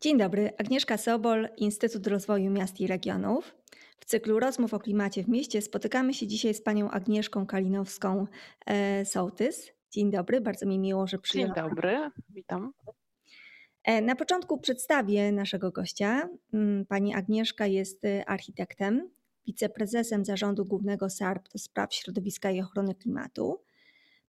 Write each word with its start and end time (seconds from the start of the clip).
Dzień 0.00 0.18
dobry, 0.18 0.52
Agnieszka 0.58 0.96
Sobol, 0.96 1.48
Instytut 1.56 2.06
Rozwoju 2.06 2.50
Miast 2.50 2.80
i 2.80 2.86
Regionów. 2.86 3.54
W 4.00 4.04
cyklu 4.04 4.40
rozmów 4.40 4.74
o 4.74 4.78
klimacie 4.78 5.24
w 5.24 5.28
mieście 5.28 5.62
spotykamy 5.62 6.14
się 6.14 6.26
dzisiaj 6.26 6.54
z 6.54 6.62
panią 6.62 6.90
Agnieszką 6.90 7.46
Kalinowską-Sołtys. 7.46 9.72
Dzień 9.90 10.10
dobry, 10.10 10.40
bardzo 10.40 10.66
mi 10.66 10.78
miło, 10.78 11.06
że 11.06 11.18
przyjęła. 11.18 11.54
Dzień 11.54 11.64
dobry, 11.64 12.10
witam. 12.30 12.72
E, 13.84 14.02
na 14.02 14.16
początku 14.16 14.58
przedstawię 14.58 15.32
naszego 15.32 15.70
gościa. 15.70 16.28
Mm, 16.52 16.86
pani 16.86 17.14
Agnieszka 17.14 17.66
jest 17.66 18.04
y, 18.04 18.24
architektem, 18.26 19.10
wiceprezesem 19.46 20.24
zarządu 20.24 20.64
głównego 20.64 21.10
SARP 21.10 21.48
do 21.48 21.58
spraw 21.58 21.94
środowiska 21.94 22.50
i 22.50 22.60
ochrony 22.60 22.94
klimatu, 22.94 23.60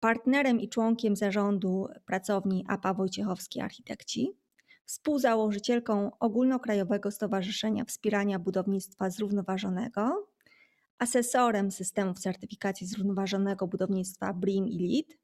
partnerem 0.00 0.60
i 0.60 0.68
członkiem 0.68 1.16
zarządu 1.16 1.88
pracowni 2.06 2.64
APA 2.68 2.94
Wojciechowski 2.94 3.60
Architekci 3.60 4.43
współzałożycielką 4.84 6.10
Ogólnokrajowego 6.20 7.10
Stowarzyszenia 7.10 7.84
Wspierania 7.84 8.38
Budownictwa 8.38 9.10
Zrównoważonego, 9.10 10.28
asesorem 10.98 11.70
systemów 11.70 12.18
certyfikacji 12.18 12.86
zrównoważonego 12.86 13.66
budownictwa 13.66 14.32
BREEAM 14.32 14.68
i 14.68 14.78
LEED. 14.78 15.18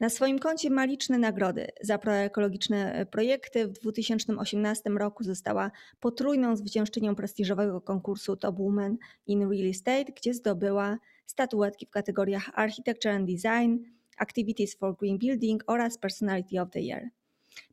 Na 0.00 0.08
swoim 0.08 0.38
koncie 0.38 0.70
ma 0.70 0.84
liczne 0.84 1.18
nagrody 1.18 1.66
za 1.80 1.98
proekologiczne 1.98 3.06
projekty. 3.06 3.66
W 3.66 3.78
2018 3.78 4.90
roku 4.90 5.24
została 5.24 5.70
potrójną 6.00 6.56
zwyciężczynią 6.56 7.14
prestiżowego 7.14 7.80
konkursu 7.80 8.36
Top 8.36 8.58
Woman 8.58 8.96
in 9.26 9.50
Real 9.50 9.70
Estate, 9.70 10.12
gdzie 10.12 10.34
zdobyła 10.34 10.98
statuetki 11.26 11.86
w 11.86 11.90
kategoriach 11.90 12.50
Architecture 12.54 13.12
and 13.12 13.28
Design, 13.28 13.76
Activities 14.18 14.74
for 14.74 14.96
Green 14.96 15.18
Building 15.18 15.62
oraz 15.66 15.98
Personality 15.98 16.62
of 16.62 16.70
the 16.70 16.80
Year. 16.80 17.19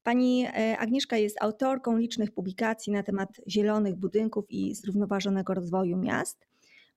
Pani 0.04 0.46
e, 0.46 0.78
Agnieszka 0.78 1.18
jest 1.18 1.38
autorką 1.42 1.98
licznych 1.98 2.32
publikacji 2.32 2.94
na 2.94 3.04
temat 3.04 3.30
zielonych 3.48 3.96
budynków 3.96 4.46
i 4.50 4.76
zrównoważonego 4.76 5.54
rozwoju 5.54 5.98
miast, 5.98 6.48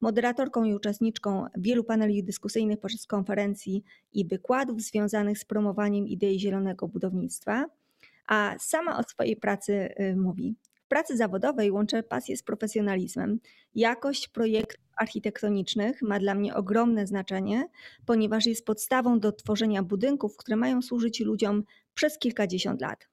moderatorką 0.01 0.65
i 0.65 0.75
uczestniczką 0.75 1.47
wielu 1.57 1.85
paneli 1.85 2.25
dyskusyjnych 2.25 2.81
podczas 2.81 3.07
konferencji 3.07 3.85
i 4.13 4.27
wykładów 4.27 4.83
związanych 4.83 5.39
z 5.39 5.45
promowaniem 5.45 6.09
idei 6.09 6.41
zielonego 6.41 6.89
budownictwa, 6.89 7.67
a 8.27 8.55
sama 8.59 8.99
o 8.99 9.03
swojej 9.03 9.37
pracy 9.37 9.73
y, 9.73 10.17
mówi. 10.17 10.57
W 10.85 10.89
pracy 10.89 11.17
zawodowej 11.17 11.71
łączę 11.71 12.03
pasję 12.03 12.37
z 12.37 12.43
profesjonalizmem. 12.43 13.41
Jakość 13.75 14.29
projektów 14.29 14.85
architektonicznych 14.97 16.03
ma 16.03 16.19
dla 16.19 16.35
mnie 16.35 16.55
ogromne 16.55 17.07
znaczenie, 17.07 17.69
ponieważ 18.07 18.47
jest 18.47 18.67
podstawą 18.67 19.21
do 19.21 19.33
tworzenia 19.33 19.83
budynków, 19.83 20.37
które 20.37 20.57
mają 20.57 20.83
służyć 20.83 21.21
ludziom 21.21 21.65
przez 22.01 22.19
kilkadziesiąt 22.19 22.81
lat. 22.81 23.09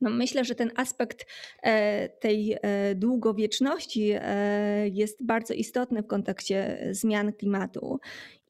No 0.00 0.10
myślę, 0.10 0.44
że 0.44 0.54
ten 0.54 0.70
aspekt 0.76 1.26
e, 1.62 2.08
tej 2.08 2.52
e, 2.52 2.94
długowieczności 2.94 4.10
e, 4.14 4.88
jest 4.88 5.24
bardzo 5.24 5.54
istotny 5.54 6.02
w 6.02 6.06
kontekście 6.06 6.88
zmian 6.90 7.32
klimatu. 7.32 8.00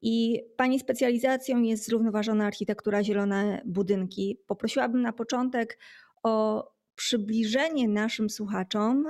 I 0.01 0.41
Pani 0.57 0.79
specjalizacją 0.79 1.61
jest 1.61 1.85
zrównoważona 1.85 2.45
architektura, 2.45 3.03
zielone 3.03 3.61
budynki. 3.65 4.37
Poprosiłabym 4.47 5.01
na 5.01 5.13
początek 5.13 5.79
o 6.23 6.65
przybliżenie 6.95 7.87
naszym 7.87 8.29
słuchaczom 8.29 9.07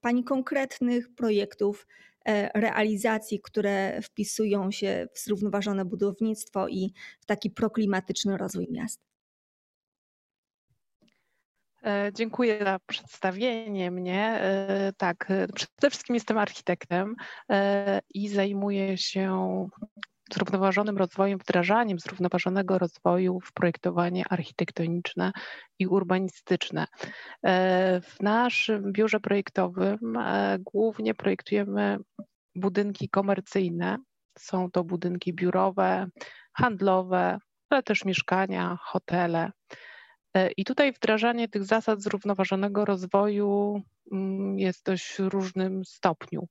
Pani 0.00 0.24
konkretnych 0.24 1.14
projektów 1.14 1.86
realizacji, 2.54 3.40
które 3.40 4.02
wpisują 4.02 4.70
się 4.70 5.08
w 5.14 5.18
zrównoważone 5.18 5.84
budownictwo 5.84 6.68
i 6.68 6.92
w 7.20 7.26
taki 7.26 7.50
proklimatyczny 7.50 8.36
rozwój 8.36 8.66
miast. 8.70 9.09
E, 11.86 12.10
dziękuję 12.14 12.58
za 12.64 12.78
przedstawienie 12.86 13.90
mnie. 13.90 14.40
E, 14.40 14.92
tak, 14.96 15.30
e, 15.30 15.46
przede 15.54 15.90
wszystkim 15.90 16.14
jestem 16.14 16.38
architektem 16.38 17.14
i 18.14 18.28
zajmuję 18.28 18.98
się 18.98 19.68
zrównoważonym 20.32 20.98
rozwojem, 20.98 21.38
wdrażaniem 21.38 21.98
zrównoważonego 21.98 22.78
rozwoju 22.78 23.40
w 23.40 23.52
projektowanie 23.52 24.24
architektoniczne 24.30 25.32
i 25.78 25.86
urbanistyczne. 25.86 26.86
W 28.02 28.20
naszym 28.20 28.92
biurze 28.92 29.20
projektowym 29.20 29.98
głównie 30.58 31.14
projektujemy 31.14 31.98
budynki 32.54 33.08
komercyjne. 33.08 33.96
Są 34.38 34.70
to 34.70 34.84
budynki 34.84 35.34
biurowe, 35.34 36.06
handlowe, 36.52 37.38
ale 37.70 37.82
też 37.82 38.04
mieszkania, 38.04 38.78
hotele. 38.82 39.50
E, 40.34 40.50
I 40.50 40.64
tutaj 40.64 40.92
wdrażanie 40.92 41.48
tych 41.48 41.64
zasad 41.64 42.02
zrównoważonego 42.02 42.84
rozwoju 42.84 43.82
mm, 44.12 44.58
jest 44.58 44.84
dość 44.84 45.18
różnym 45.18 45.84
stopniu. 45.84 46.48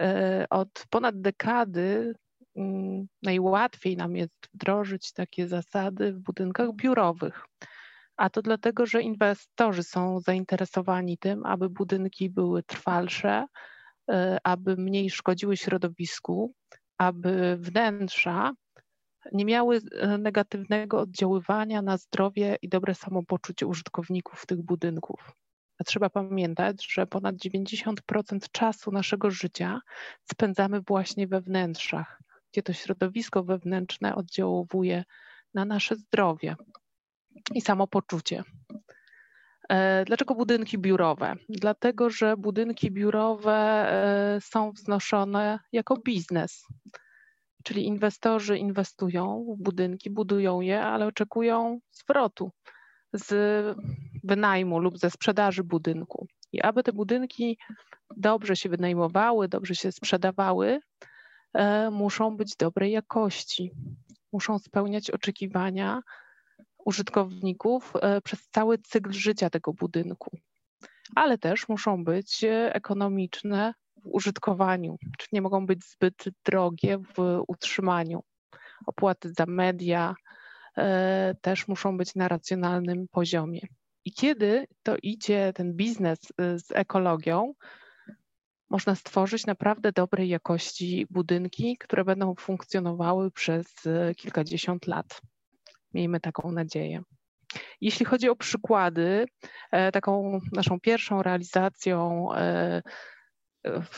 E, 0.00 0.46
od 0.50 0.84
ponad 0.90 1.20
dekady 1.20 2.14
mm, 2.56 3.06
najłatwiej 3.22 3.96
nam 3.96 4.16
jest 4.16 4.48
wdrożyć 4.54 5.12
takie 5.12 5.48
zasady 5.48 6.12
w 6.12 6.18
budynkach 6.18 6.74
biurowych. 6.74 7.44
A 8.16 8.30
to 8.30 8.42
dlatego, 8.42 8.86
że 8.86 9.02
inwestorzy 9.02 9.82
są 9.82 10.20
zainteresowani 10.20 11.18
tym, 11.18 11.46
aby 11.46 11.68
budynki 11.68 12.30
były 12.30 12.62
trwalsze, 12.62 13.46
e, 14.10 14.38
aby 14.44 14.76
mniej 14.76 15.10
szkodziły 15.10 15.56
środowisku, 15.56 16.54
aby 16.98 17.56
wnętrza 17.60 18.52
nie 19.32 19.44
miały 19.44 19.80
e, 19.92 20.18
negatywnego 20.18 21.00
oddziaływania 21.00 21.82
na 21.82 21.96
zdrowie 21.96 22.56
i 22.62 22.68
dobre 22.68 22.94
samopoczucie 22.94 23.66
użytkowników 23.66 24.46
tych 24.46 24.62
budynków. 24.62 25.32
A 25.78 25.84
trzeba 25.84 26.10
pamiętać, 26.10 26.86
że 26.92 27.06
ponad 27.06 27.36
90% 27.36 27.92
czasu 28.52 28.90
naszego 28.90 29.30
życia 29.30 29.80
spędzamy 30.24 30.80
właśnie 30.80 31.26
we 31.26 31.40
wnętrzach, 31.40 32.22
gdzie 32.52 32.62
to 32.62 32.72
środowisko 32.72 33.44
wewnętrzne 33.44 34.14
oddziałuje 34.14 35.04
na 35.54 35.64
nasze 35.64 35.96
zdrowie 35.96 36.56
i 37.54 37.60
samopoczucie. 37.60 38.42
E, 39.68 40.04
dlaczego 40.04 40.34
budynki 40.34 40.78
biurowe? 40.78 41.34
Dlatego, 41.48 42.10
że 42.10 42.36
budynki 42.36 42.90
biurowe 42.90 43.52
e, 43.52 44.40
są 44.40 44.72
wznoszone 44.72 45.58
jako 45.72 45.96
biznes. 45.96 46.66
Czyli 47.64 47.86
inwestorzy 47.86 48.58
inwestują 48.58 49.46
w 49.58 49.62
budynki, 49.62 50.10
budują 50.10 50.60
je, 50.60 50.82
ale 50.82 51.06
oczekują 51.06 51.80
zwrotu 51.90 52.50
z 53.12 53.34
wynajmu 54.24 54.78
lub 54.78 54.98
ze 54.98 55.10
sprzedaży 55.10 55.64
budynku. 55.64 56.26
I 56.52 56.62
aby 56.62 56.82
te 56.82 56.92
budynki 56.92 57.58
dobrze 58.16 58.56
się 58.56 58.68
wynajmowały, 58.68 59.48
dobrze 59.48 59.74
się 59.74 59.92
sprzedawały, 59.92 60.80
e, 61.54 61.90
muszą 61.90 62.36
być 62.36 62.56
dobrej 62.56 62.92
jakości, 62.92 63.70
muszą 64.32 64.58
spełniać 64.58 65.10
oczekiwania 65.10 66.00
użytkowników 66.84 67.92
e, 68.00 68.20
przez 68.20 68.48
cały 68.48 68.78
cykl 68.78 69.12
życia 69.12 69.50
tego 69.50 69.72
budynku, 69.72 70.38
ale 71.16 71.38
też 71.38 71.68
muszą 71.68 72.04
być 72.04 72.44
ekonomiczne 72.68 73.74
w 73.84 73.87
użytkowaniu, 74.04 74.96
czy 75.18 75.28
nie 75.32 75.42
mogą 75.42 75.66
być 75.66 75.84
zbyt 75.84 76.24
drogie 76.44 76.98
w 76.98 77.42
utrzymaniu. 77.48 78.22
Opłaty 78.86 79.32
za 79.32 79.46
media 79.46 80.14
e, 80.76 81.34
też 81.40 81.68
muszą 81.68 81.96
być 81.96 82.14
na 82.14 82.28
racjonalnym 82.28 83.06
poziomie. 83.10 83.60
I 84.04 84.12
kiedy 84.12 84.66
to 84.82 84.96
idzie 85.02 85.52
ten 85.54 85.74
biznes 85.74 86.18
e, 86.38 86.58
z 86.58 86.72
ekologią, 86.72 87.52
można 88.70 88.94
stworzyć 88.94 89.46
naprawdę 89.46 89.92
dobrej 89.92 90.28
jakości 90.28 91.06
budynki, 91.10 91.76
które 91.80 92.04
będą 92.04 92.34
funkcjonowały 92.34 93.30
przez 93.30 93.66
e, 93.86 94.14
kilkadziesiąt 94.14 94.86
lat. 94.86 95.20
Miejmy 95.94 96.20
taką 96.20 96.52
nadzieję. 96.52 97.02
Jeśli 97.80 98.06
chodzi 98.06 98.28
o 98.28 98.36
przykłady, 98.36 99.26
taką 99.92 100.40
naszą 100.52 100.80
pierwszą 100.80 101.22
realizacją 101.22 102.28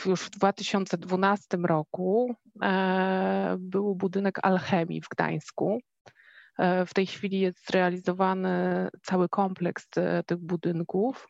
już 0.05 0.21
w 0.21 0.29
2012 0.29 1.57
roku 1.57 2.35
e, 2.61 3.55
był 3.59 3.95
budynek 3.95 4.39
Alchemii 4.43 5.01
w 5.01 5.09
Gdańsku. 5.09 5.79
E, 6.57 6.85
w 6.85 6.93
tej 6.93 7.05
chwili 7.05 7.39
jest 7.39 7.67
zrealizowany 7.67 8.87
cały 9.03 9.29
kompleks 9.29 9.87
e, 9.97 10.23
tych 10.23 10.37
budynków, 10.37 11.27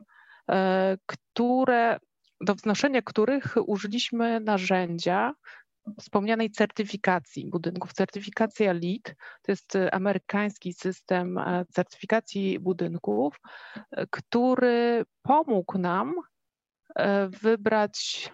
które, 1.06 2.00
do 2.42 2.56
wznoszenia 2.56 3.02
których 3.02 3.56
użyliśmy 3.66 4.40
narzędzia 4.40 5.34
wspomnianej 6.00 6.52
certyfikacji 6.52 7.50
budynków. 7.50 7.94
Certyfikacja 7.94 8.74
LEED 8.74 9.16
to 9.42 9.52
jest 9.52 9.78
amerykański 9.92 10.74
system 10.74 11.40
certyfikacji 11.74 12.60
budynków, 12.60 13.40
który 14.10 15.06
pomógł 15.22 15.78
nam 15.78 16.14
wybrać 17.42 18.32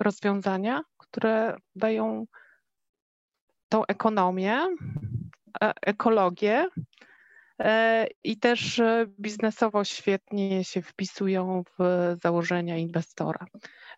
rozwiązania, 0.00 0.82
które 0.98 1.56
dają 1.76 2.26
tą 3.68 3.86
ekonomię, 3.86 4.60
e, 5.62 5.72
ekologię 5.82 6.66
i 8.24 8.38
też 8.38 8.82
biznesowo 9.20 9.84
świetnie 9.84 10.64
się 10.64 10.82
wpisują 10.82 11.62
w 11.78 12.14
założenia 12.22 12.76
inwestora. 12.76 13.46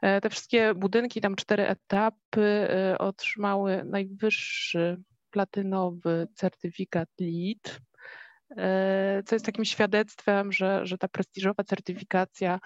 Te 0.01 0.31
wszystkie 0.31 0.75
budynki, 0.75 1.21
tam 1.21 1.37
cztery 1.37 1.67
etapy, 1.67 2.69
otrzymały 2.99 3.85
najwyższy 3.85 5.03
platynowy 5.31 6.29
certyfikat 6.35 7.09
LEED, 7.21 7.81
co 9.27 9.35
jest 9.35 9.47
takim 9.47 9.65
świadectwem, 9.65 10.53
że, 10.53 10.87
że 10.87 10.99
ta 10.99 11.09
prestiżowa 11.09 11.65
certyfikacja 11.65 12.59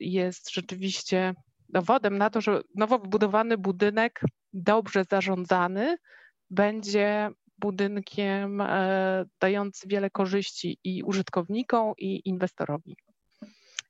jest 0.00 0.50
rzeczywiście 0.50 1.34
dowodem 1.68 2.18
na 2.18 2.30
to, 2.30 2.40
że 2.40 2.60
nowo 2.74 2.98
wybudowany 2.98 3.58
budynek, 3.58 4.20
dobrze 4.52 5.04
zarządzany, 5.10 5.96
będzie 6.50 7.30
budynkiem 7.58 8.60
e, 8.60 9.24
dający 9.40 9.88
wiele 9.88 10.10
korzyści 10.10 10.78
i 10.84 11.02
użytkownikom, 11.02 11.92
i 11.98 12.28
inwestorowi. 12.28 12.96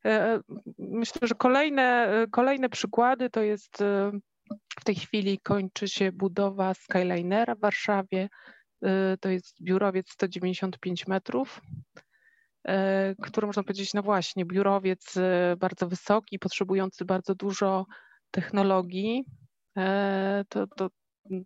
E, 0.05 0.41
myślę, 0.79 1.29
że 1.29 1.35
kolejne, 1.35 2.09
kolejne 2.31 2.69
przykłady 2.69 3.31
to 3.31 3.43
jest 3.43 3.81
e, 3.81 4.13
w 4.81 4.85
tej 4.85 4.95
chwili 4.95 5.39
kończy 5.39 5.89
się 5.89 6.13
budowa 6.13 6.75
Skylinera 6.75 7.55
w 7.55 7.61
Warszawie. 7.61 8.29
To 9.21 9.29
jest 9.29 9.63
biurowiec 9.63 10.11
195 10.11 11.07
metrów, 11.07 11.61
który 13.23 13.47
można 13.47 13.63
powiedzieć, 13.63 13.95
no 13.95 14.03
właśnie, 14.03 14.45
biurowiec 14.45 15.15
bardzo 15.59 15.89
wysoki, 15.89 16.39
potrzebujący 16.39 17.05
bardzo 17.05 17.35
dużo 17.35 17.87
technologii. 18.31 19.25
To, 20.49 20.67
to, 20.67 20.89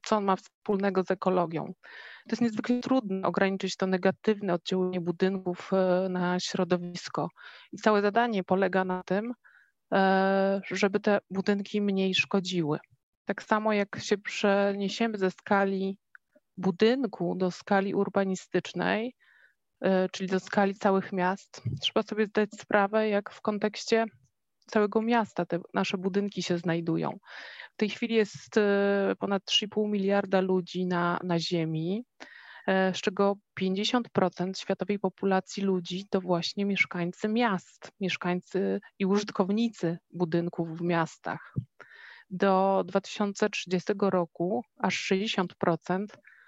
co 0.02 0.16
on 0.16 0.24
ma 0.24 0.36
wspólnego 0.36 1.02
z 1.02 1.10
ekologią. 1.10 1.64
To 2.26 2.30
jest 2.30 2.42
niezwykle 2.42 2.80
trudno 2.80 3.28
ograniczyć 3.28 3.76
to 3.76 3.86
negatywne 3.86 4.54
oddziaływanie 4.54 5.00
budynków 5.00 5.70
e, 5.72 6.08
na 6.08 6.40
środowisko. 6.40 7.28
I 7.72 7.76
całe 7.76 8.02
zadanie 8.02 8.44
polega 8.44 8.84
na 8.84 9.02
tym, 9.02 9.32
e, 9.92 10.60
żeby 10.70 11.00
te 11.00 11.18
budynki 11.30 11.80
mniej 11.80 12.14
szkodziły. 12.14 12.78
Tak 13.24 13.42
samo 13.42 13.72
jak 13.72 13.98
się 13.98 14.18
przeniesiemy 14.18 15.18
ze 15.18 15.30
skali 15.30 15.98
budynku 16.56 17.34
do 17.34 17.50
skali 17.50 17.94
urbanistycznej, 17.94 19.06
e, 19.08 19.25
czyli 20.12 20.28
do 20.28 20.40
skali 20.40 20.74
całych 20.74 21.12
miast, 21.12 21.62
trzeba 21.80 22.02
sobie 22.02 22.26
zdać 22.26 22.50
sprawę, 22.50 23.08
jak 23.08 23.30
w 23.30 23.40
kontekście 23.40 24.06
całego 24.66 25.02
miasta 25.02 25.46
te 25.46 25.60
nasze 25.74 25.98
budynki 25.98 26.42
się 26.42 26.58
znajdują. 26.58 27.18
W 27.72 27.76
tej 27.76 27.90
chwili 27.90 28.14
jest 28.14 28.56
e, 28.56 29.14
ponad 29.18 29.42
3,5 29.44 29.88
miliarda 29.88 30.40
ludzi 30.40 30.86
na, 30.86 31.20
na 31.24 31.38
Ziemi, 31.38 32.04
e, 32.66 32.94
z 32.94 32.96
czego 32.96 33.36
50% 33.60 34.58
światowej 34.58 34.98
populacji 34.98 35.62
ludzi 35.62 36.06
to 36.10 36.20
właśnie 36.20 36.64
mieszkańcy 36.64 37.28
miast, 37.28 37.92
mieszkańcy 38.00 38.80
i 38.98 39.06
użytkownicy 39.06 39.98
budynków 40.10 40.78
w 40.78 40.82
miastach. 40.82 41.54
Do 42.30 42.84
2030 42.86 43.92
roku 44.00 44.64
aż 44.78 45.12
60% 45.12 46.06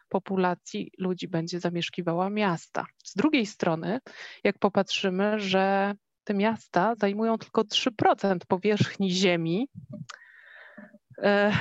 populacji 0.09 0.91
ludzi 0.99 1.29
będzie 1.29 1.61
zamieszkiwała 1.61 2.31
miasta. 2.31 2.87
Z 3.05 3.15
drugiej 3.15 3.47
strony, 3.47 4.01
jak 4.45 4.59
popatrzymy, 4.59 5.41
że 5.41 5.95
te 6.25 6.35
miasta 6.35 6.95
zajmują 7.01 7.39
tylko 7.39 7.65
3% 7.65 8.39
powierzchni 8.49 9.11
Ziemi, 9.11 9.69
e, 11.23 11.53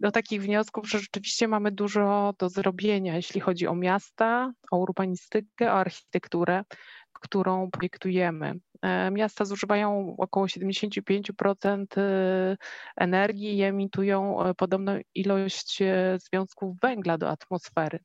do 0.00 0.10
takich 0.10 0.42
wniosków, 0.42 0.88
że 0.88 0.98
rzeczywiście 0.98 1.48
mamy 1.48 1.72
dużo 1.72 2.34
do 2.38 2.48
zrobienia, 2.48 3.16
jeśli 3.16 3.40
chodzi 3.40 3.66
o 3.66 3.74
miasta, 3.74 4.52
o 4.70 4.76
urbanistykę, 4.76 5.72
o 5.72 5.74
architekturę, 5.74 6.64
którą 7.12 7.70
projektujemy. 7.70 8.54
E, 8.86 9.10
miasta 9.10 9.44
zużywają 9.44 10.14
około 10.18 10.46
75% 10.46 11.86
e, 11.96 12.56
energii 12.96 13.58
i 13.58 13.62
emitują 13.62 14.38
podobną 14.56 15.00
ilość 15.14 15.82
związków 16.16 16.76
węgla 16.82 17.18
do 17.18 17.28
atmosfery, 17.28 17.98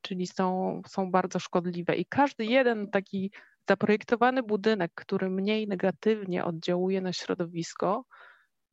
czyli 0.00 0.26
są, 0.26 0.80
są 0.86 1.10
bardzo 1.10 1.38
szkodliwe. 1.38 1.96
I 1.96 2.06
każdy 2.06 2.44
jeden 2.44 2.90
taki 2.90 3.32
zaprojektowany 3.68 4.42
budynek, 4.42 4.92
który 4.94 5.30
mniej 5.30 5.68
negatywnie 5.68 6.44
oddziałuje 6.44 7.00
na 7.00 7.12
środowisko, 7.12 8.04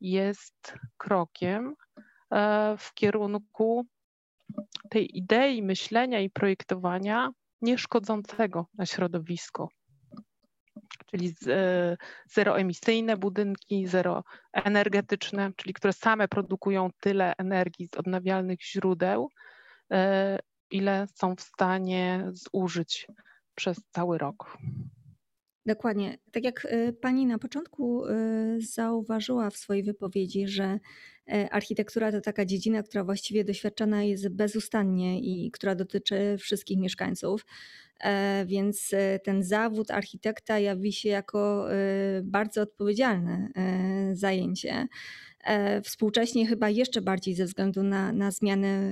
jest 0.01 0.75
krokiem 0.97 1.75
e, 2.31 2.75
w 2.77 2.93
kierunku 2.93 3.85
tej 4.89 5.17
idei 5.17 5.63
myślenia 5.63 6.19
i 6.19 6.29
projektowania 6.29 7.29
nieszkodzącego 7.61 8.65
na 8.73 8.85
środowisko. 8.85 9.69
Czyli 11.05 11.35
e, 11.47 11.97
zeroemisyjne 12.29 13.17
budynki, 13.17 13.87
zeroenergetyczne, 13.87 15.51
czyli 15.55 15.73
które 15.73 15.93
same 15.93 16.27
produkują 16.27 16.89
tyle 16.99 17.33
energii 17.37 17.87
z 17.87 17.97
odnawialnych 17.97 18.63
źródeł, 18.63 19.29
e, 19.91 20.39
ile 20.71 21.07
są 21.15 21.35
w 21.35 21.41
stanie 21.41 22.27
zużyć 22.31 23.07
przez 23.55 23.81
cały 23.91 24.17
rok. 24.17 24.57
Dokładnie. 25.65 26.17
Tak 26.31 26.43
jak 26.43 26.65
y, 26.65 26.93
pani 27.01 27.25
na 27.25 27.37
początku 27.37 28.05
y, 28.05 28.11
zauważyła 28.61 29.49
w 29.49 29.57
swojej 29.57 29.83
wypowiedzi, 29.83 30.47
że 30.47 30.79
y, 31.33 31.49
architektura 31.51 32.11
to 32.11 32.21
taka 32.21 32.45
dziedzina, 32.45 32.83
która 32.83 33.03
właściwie 33.03 33.43
doświadczana 33.43 34.03
jest 34.03 34.29
bezustannie 34.29 35.19
i 35.19 35.51
która 35.51 35.75
dotyczy 35.75 36.37
wszystkich 36.39 36.77
mieszkańców. 36.77 37.45
E, 37.99 38.45
więc 38.45 38.91
ten 39.23 39.43
zawód 39.43 39.91
architekta 39.91 40.59
jawi 40.59 40.93
się 40.93 41.09
jako 41.09 41.67
bardzo 42.23 42.61
odpowiedzialne 42.61 43.49
zajęcie. 44.13 44.87
E, 45.43 45.81
współcześnie 45.81 46.47
chyba 46.47 46.69
jeszcze 46.69 47.01
bardziej 47.01 47.35
ze 47.35 47.45
względu 47.45 47.83
na, 47.83 48.13
na 48.13 48.31
zmianę 48.31 48.91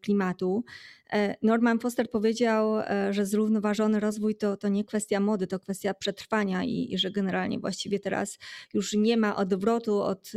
klimatu. 0.00 0.64
E, 1.12 1.36
Norman 1.42 1.78
Foster 1.78 2.10
powiedział, 2.10 2.80
e, 2.80 3.12
że 3.12 3.26
zrównoważony 3.26 4.00
rozwój 4.00 4.34
to, 4.34 4.56
to 4.56 4.68
nie 4.68 4.84
kwestia 4.84 5.20
mody, 5.20 5.46
to 5.46 5.58
kwestia 5.58 5.94
przetrwania 5.94 6.64
i, 6.64 6.94
i 6.94 6.98
że 6.98 7.10
generalnie 7.10 7.58
właściwie 7.58 8.00
teraz 8.00 8.38
już 8.74 8.92
nie 8.92 9.16
ma 9.16 9.36
odwrotu 9.36 10.00
od 10.00 10.32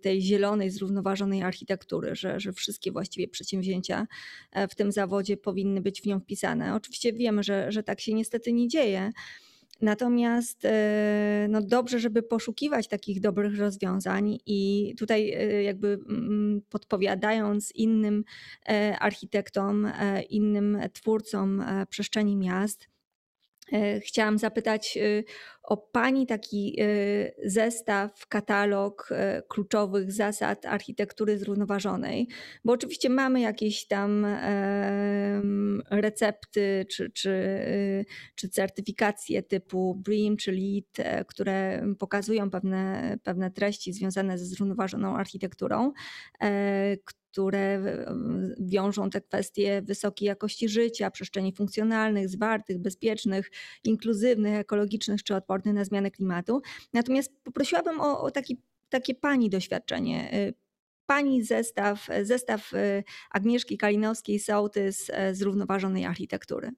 tej 0.00 0.22
zielonej, 0.22 0.70
zrównoważonej 0.70 1.42
architektury, 1.42 2.14
że, 2.14 2.40
że 2.40 2.52
wszystkie 2.52 2.92
właściwie 2.92 3.28
przedsięwzięcia 3.28 4.06
w 4.70 4.74
tym 4.74 4.92
zawodzie 4.92 5.36
powinny 5.36 5.80
być 5.80 6.02
w 6.02 6.06
nią 6.06 6.20
wpisane. 6.20 6.74
Oczywiście 6.74 7.12
wiemy, 7.12 7.42
że, 7.42 7.72
że 7.72 7.82
tak 7.82 8.00
się 8.00 8.14
niestety 8.14 8.52
nie 8.52 8.68
dzieje. 8.68 9.12
Natomiast 9.80 10.64
e, 10.64 11.46
no 11.50 11.62
dobrze, 11.62 11.98
żeby 11.98 12.22
poszukiwać 12.22 12.88
takich 12.88 13.20
dobrych 13.20 13.58
rozwiązań 13.58 14.38
i 14.46 14.94
tutaj 14.98 15.30
e, 15.30 15.62
jakby 15.62 15.98
podpowiadając 16.70 17.72
innym 17.72 18.24
e, 18.68 18.98
architektom, 18.98 19.92
innym 20.30 20.78
twórcom 20.92 21.64
przestrzeni 21.90 22.36
miast, 22.36 22.88
chciałam 24.00 24.38
zapytać 24.38 24.96
y, 24.96 25.24
o 25.62 25.76
Pani 25.76 26.26
taki 26.26 26.82
y, 26.82 27.34
zestaw, 27.44 28.26
katalog 28.28 29.08
e, 29.10 29.42
kluczowych 29.48 30.12
zasad 30.12 30.66
architektury 30.66 31.38
zrównoważonej, 31.38 32.28
bo 32.64 32.72
oczywiście 32.72 33.10
mamy 33.10 33.40
jakieś 33.40 33.86
tam 33.86 34.26
recepty 35.90 36.86
czy, 36.90 37.10
czy, 37.10 37.34
czy 38.34 38.48
certyfikacje 38.48 39.42
typu 39.42 39.94
BREEAM 39.94 40.36
czy 40.36 40.52
LEED, 40.52 40.98
e, 40.98 41.24
które 41.24 41.86
pokazują 41.98 42.50
pewne, 42.50 43.16
pewne 43.22 43.50
treści 43.50 43.92
związane 43.92 44.38
ze 44.38 44.46
zrównoważoną 44.46 45.16
architekturą, 45.16 45.92
które 47.36 47.82
wiążą 48.60 49.10
te 49.10 49.20
kwestie 49.20 49.82
wysokiej 49.82 50.26
jakości 50.26 50.68
życia, 50.68 51.10
przestrzeni 51.10 51.52
funkcjonalnych, 51.52 52.28
zwartych, 52.28 52.78
bezpiecznych, 52.78 53.50
inkluzywnych, 53.84 54.54
ekologicznych 54.54 55.22
czy 55.22 55.34
odpornych 55.34 55.74
na 55.74 55.84
zmianę 55.84 56.10
klimatu. 56.10 56.62
Natomiast 56.92 57.32
poprosiłabym 57.44 58.00
o, 58.00 58.20
o 58.20 58.30
taki, 58.30 58.62
takie 58.88 59.14
Pani 59.14 59.50
doświadczenie. 59.50 60.34
Y, 60.34 60.54
pani 61.06 61.42
zestaw, 61.42 62.08
zestaw 62.22 62.72
y, 62.72 63.04
Agnieszki 63.30 63.78
Kalinowskiej-Sołtys 63.78 65.10
y, 65.30 65.34
zrównoważonej 65.34 66.04
architektury. 66.04 66.70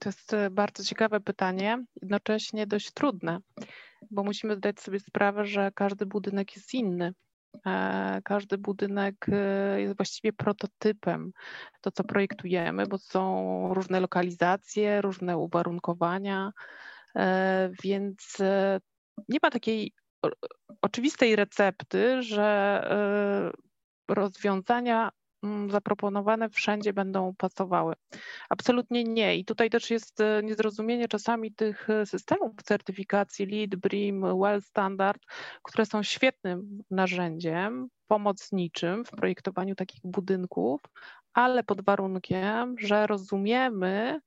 To 0.00 0.08
jest 0.08 0.32
bardzo 0.50 0.84
ciekawe 0.84 1.20
pytanie, 1.20 1.84
jednocześnie 2.02 2.66
dość 2.66 2.90
trudne, 2.90 3.38
bo 4.10 4.24
musimy 4.24 4.56
zdać 4.56 4.80
sobie 4.80 5.00
sprawę, 5.00 5.46
że 5.46 5.70
każdy 5.74 6.06
budynek 6.06 6.56
jest 6.56 6.74
inny. 6.74 7.14
E, 7.66 8.20
każdy 8.24 8.58
budynek 8.58 9.26
e, 9.32 9.80
jest 9.80 9.96
właściwie 9.96 10.32
prototypem, 10.32 11.32
to 11.80 11.90
co 11.90 12.04
projektujemy, 12.04 12.86
bo 12.86 12.98
są 12.98 13.74
różne 13.74 14.00
lokalizacje, 14.00 15.00
różne 15.00 15.36
uwarunkowania, 15.38 16.52
e, 17.16 17.70
więc 17.82 18.36
nie 19.28 19.38
ma 19.42 19.50
takiej 19.50 19.92
oczywistej 20.82 21.36
recepty, 21.36 22.22
że 22.22 22.82
rozwiązania 24.08 25.10
zaproponowane 25.70 26.50
wszędzie 26.50 26.92
będą 26.92 27.34
pasowały. 27.38 27.94
Absolutnie 28.50 29.04
nie. 29.04 29.36
I 29.36 29.44
tutaj 29.44 29.70
też 29.70 29.90
jest 29.90 30.20
e, 30.20 30.42
niezrozumienie 30.42 31.08
czasami 31.08 31.52
tych 31.52 31.90
e, 31.90 32.06
systemów 32.06 32.52
certyfikacji 32.64 33.46
LEED, 33.46 33.76
BREEAM, 33.76 34.40
WELL 34.40 34.62
Standard, 34.62 35.22
które 35.62 35.86
są 35.86 36.02
świetnym 36.02 36.82
narzędziem 36.90 37.88
pomocniczym 38.06 39.04
w 39.04 39.10
projektowaniu 39.10 39.74
takich 39.74 40.00
budynków, 40.04 40.80
ale 41.34 41.64
pod 41.64 41.84
warunkiem, 41.84 42.74
że 42.78 43.06
rozumiemy 43.06 44.20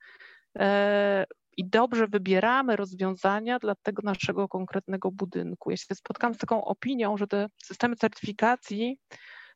e, 0.60 1.26
i 1.58 1.66
dobrze 1.66 2.08
wybieramy 2.08 2.76
rozwiązania 2.76 3.60
dla 3.60 3.76
tego 3.76 4.02
naszego 4.06 4.48
konkretnego 4.48 5.12
budynku. 5.12 5.72
Ja 5.72 5.78
się 5.78 5.96
spotkam 5.96 6.34
z 6.34 6.38
taką 6.38 6.66
opinią, 6.66 7.18
że 7.18 7.28
te 7.28 7.48
systemy 7.64 7.96
certyfikacji 7.96 8.98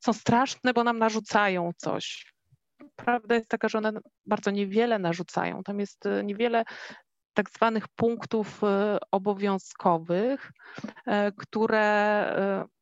są 0.03 0.13
straszne, 0.13 0.74
bo 0.74 0.83
nam 0.83 1.00
narzucają 1.00 1.72
coś. 1.77 2.33
Prawda 2.95 3.36
jest 3.36 3.48
taka, 3.48 3.69
że 3.69 3.77
one 3.77 3.91
bardzo 4.25 4.51
niewiele 4.51 5.00
narzucają. 5.00 5.63
Tam 5.63 5.79
jest 5.79 6.05
e, 6.05 6.24
niewiele 6.24 6.63
tak 7.33 7.50
zwanych 7.50 7.88
punktów 7.95 8.63
e, 8.63 8.98
obowiązkowych, 9.12 10.51
e, 11.07 11.31
które 11.31 12.74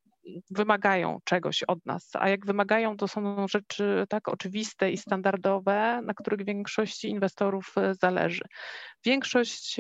wymagają 0.52 1.18
czegoś 1.24 1.64
od 1.64 1.86
nas, 1.86 2.10
a 2.14 2.30
jak 2.30 2.46
wymagają, 2.46 2.98
to 2.98 3.08
są 3.08 3.48
rzeczy 3.48 4.06
tak 4.10 4.30
oczywiste 4.30 4.92
i 4.92 4.98
standardowe, 4.98 6.02
na 6.06 6.14
których 6.14 6.46
większości 6.46 7.10
inwestorów 7.10 7.76
zależy. 8.02 8.44
Większość 9.06 9.78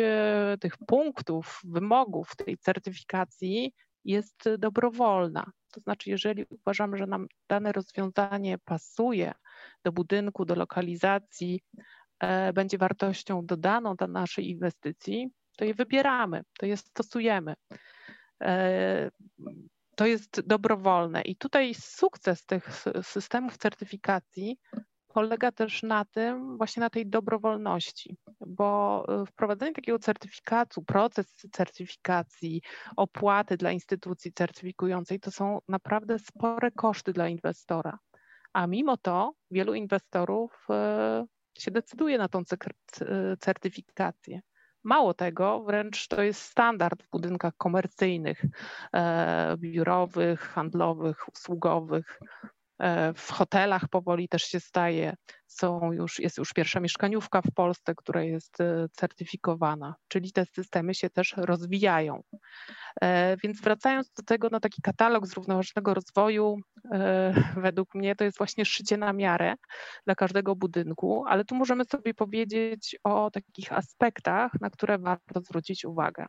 tych 0.59 0.73
punktów, 0.87 1.59
wymogów 1.63 2.35
tej 2.35 2.57
certyfikacji 2.57 3.73
jest 4.05 4.49
dobrowolna. 4.57 5.51
To 5.71 5.81
znaczy, 5.81 6.09
jeżeli 6.09 6.45
uważamy, 6.49 6.97
że 6.97 7.07
nam 7.07 7.27
dane 7.49 7.71
rozwiązanie 7.71 8.57
pasuje 8.57 9.33
do 9.83 9.91
budynku, 9.91 10.45
do 10.45 10.55
lokalizacji, 10.55 11.61
e, 12.19 12.53
będzie 12.53 12.77
wartością 12.77 13.45
dodaną 13.45 13.95
dla 13.95 14.07
naszej 14.07 14.49
inwestycji, 14.49 15.29
to 15.57 15.65
je 15.65 15.73
wybieramy, 15.73 16.41
to 16.59 16.65
je 16.65 16.77
stosujemy. 16.77 17.53
E, 18.43 19.11
to 19.95 20.05
jest 20.05 20.41
dobrowolne. 20.47 21.21
I 21.21 21.35
tutaj 21.35 21.73
sukces 21.73 22.45
tych 22.45 22.83
systemów 23.01 23.57
certyfikacji 23.57 24.57
polega 25.13 25.51
też 25.51 25.83
na 25.83 26.05
tym, 26.05 26.57
właśnie 26.57 26.81
na 26.81 26.89
tej 26.89 27.07
dobrowolności, 27.07 28.17
bo 28.47 29.05
y, 29.23 29.25
wprowadzenie 29.25 29.73
takiego 29.73 29.99
certyfikatu, 29.99 30.83
proces 30.83 31.47
certyfikacji, 31.51 32.61
opłaty 32.97 33.57
dla 33.57 33.71
instytucji 33.71 34.33
certyfikującej 34.33 35.19
to 35.19 35.31
są 35.31 35.59
naprawdę 35.67 36.19
spore 36.19 36.71
koszty 36.71 37.13
dla 37.13 37.27
inwestora. 37.27 37.99
A 38.53 38.67
mimo 38.67 38.97
to 38.97 39.33
wielu 39.51 39.73
inwestorów 39.73 40.67
y, 41.55 41.61
się 41.61 41.71
decyduje 41.71 42.17
na 42.17 42.27
tą 42.27 42.43
certyfikację. 43.39 44.41
Mało 44.83 45.13
tego, 45.13 45.63
wręcz 45.63 46.07
to 46.07 46.21
jest 46.21 46.41
standard 46.41 47.03
w 47.03 47.09
budynkach 47.09 47.53
komercyjnych, 47.57 48.45
e, 48.93 49.57
biurowych, 49.57 50.39
handlowych, 50.39 51.29
usługowych. 51.33 52.19
E, 52.81 53.13
w 53.13 53.31
hotelach 53.31 53.87
powoli 53.87 54.27
też 54.27 54.43
się 54.43 54.59
staje. 54.59 55.15
Są 55.47 55.91
już, 55.91 56.19
jest 56.19 56.37
już 56.37 56.53
pierwsza 56.53 56.79
mieszkaniówka 56.79 57.41
w 57.41 57.51
Polsce, 57.55 57.95
która 57.95 58.23
jest 58.23 58.61
e, 58.61 58.87
certyfikowana, 58.91 59.95
czyli 60.07 60.31
te 60.31 60.45
systemy 60.45 60.95
się 60.95 61.09
też 61.09 61.33
rozwijają. 61.37 62.23
E, 63.01 63.37
więc 63.43 63.61
wracając 63.61 64.11
do 64.11 64.23
tego, 64.23 64.47
no 64.51 64.59
taki 64.59 64.81
katalog 64.81 65.27
zrównoważonego 65.27 65.93
rozwoju, 65.93 66.57
według 67.57 67.95
mnie 67.95 68.15
to 68.15 68.23
jest 68.23 68.37
właśnie 68.37 68.65
szycie 68.65 68.97
na 68.97 69.13
miarę 69.13 69.55
dla 70.05 70.15
każdego 70.15 70.55
budynku, 70.55 71.25
ale 71.27 71.45
tu 71.45 71.55
możemy 71.55 71.85
sobie 71.85 72.13
powiedzieć 72.13 72.95
o 73.03 73.31
takich 73.31 73.73
aspektach, 73.73 74.51
na 74.61 74.69
które 74.69 74.97
warto 74.97 75.41
zwrócić 75.41 75.85
uwagę. 75.85 76.25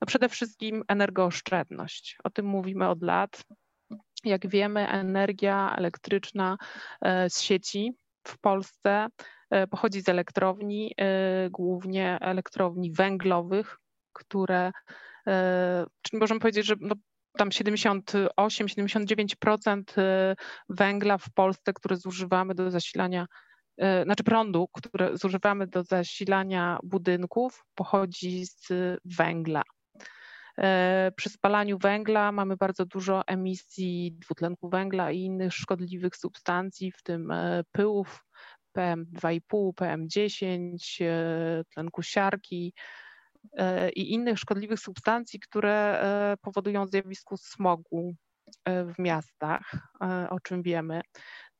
No 0.00 0.06
przede 0.06 0.28
wszystkim 0.28 0.82
energooszczędność. 0.88 2.16
O 2.24 2.30
tym 2.30 2.46
mówimy 2.46 2.88
od 2.88 3.02
lat. 3.02 3.44
Jak 4.24 4.46
wiemy, 4.46 4.88
energia 4.88 5.74
elektryczna 5.76 6.56
e, 7.02 7.30
z 7.30 7.40
sieci 7.40 7.92
w 8.28 8.38
Polsce 8.38 9.06
e, 9.50 9.66
pochodzi 9.66 10.00
z 10.00 10.08
elektrowni, 10.08 10.94
e, 10.96 11.50
głównie 11.50 12.18
elektrowni 12.20 12.92
węglowych, 12.92 13.78
które, 14.12 14.72
czyli 16.02 16.20
możemy 16.20 16.40
powiedzieć, 16.40 16.66
że 16.66 16.74
no, 16.80 16.94
tam 17.38 17.48
78-79% 17.48 19.82
węgla 20.68 21.18
w 21.18 21.30
Polsce, 21.34 21.72
które 21.72 21.96
zużywamy 21.96 22.54
do 22.54 22.70
zasilania, 22.70 23.26
znaczy 24.04 24.24
prądu, 24.24 24.68
które 24.72 25.16
zużywamy 25.16 25.66
do 25.66 25.82
zasilania 25.82 26.78
budynków, 26.82 27.64
pochodzi 27.74 28.46
z 28.46 28.68
węgla. 29.04 29.62
E, 30.62 31.12
przy 31.16 31.28
spalaniu 31.28 31.78
węgla 31.78 32.32
mamy 32.32 32.56
bardzo 32.56 32.86
dużo 32.86 33.26
emisji 33.26 34.12
dwutlenku 34.12 34.68
węgla 34.68 35.10
i 35.10 35.18
innych 35.18 35.54
szkodliwych 35.54 36.16
substancji, 36.16 36.92
w 36.92 37.02
tym 37.02 37.30
e, 37.30 37.62
pyłów 37.72 38.24
PM2,5, 38.78 39.72
PM10, 39.72 41.04
e, 41.04 41.64
tlenku 41.74 42.02
siarki 42.02 42.74
i 43.96 44.12
innych 44.12 44.38
szkodliwych 44.38 44.80
substancji, 44.80 45.40
które 45.40 46.02
powodują 46.42 46.86
zjawisko 46.86 47.36
smogu 47.36 48.14
w 48.66 48.94
miastach, 48.98 49.62
o 50.30 50.40
czym 50.40 50.62
wiemy. 50.62 51.00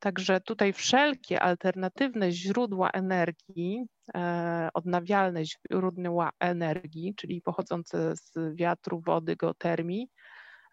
Także 0.00 0.40
tutaj 0.40 0.72
wszelkie 0.72 1.40
alternatywne 1.40 2.32
źródła 2.32 2.90
energii, 2.90 3.86
e, 4.14 4.68
odnawialne 4.74 5.42
źródła 5.44 6.30
energii, 6.40 7.14
czyli 7.16 7.42
pochodzące 7.42 8.16
z 8.16 8.32
wiatru, 8.54 9.00
wody, 9.06 9.36
geotermii, 9.36 10.08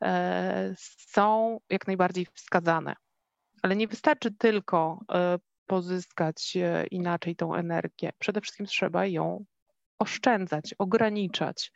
e, 0.03 0.73
są 0.97 1.59
jak 1.69 1.87
najbardziej 1.87 2.27
wskazane. 2.33 2.95
Ale 3.61 3.75
nie 3.75 3.87
wystarczy 3.87 4.31
tylko 4.31 4.99
e, 5.13 5.37
pozyskać 5.65 6.57
inaczej 6.91 7.35
tą 7.35 7.55
energię. 7.55 8.11
Przede 8.19 8.41
wszystkim 8.41 8.65
trzeba 8.65 9.05
ją 9.05 9.45
oszczędzać, 9.99 10.75
ograniczać. 10.77 11.71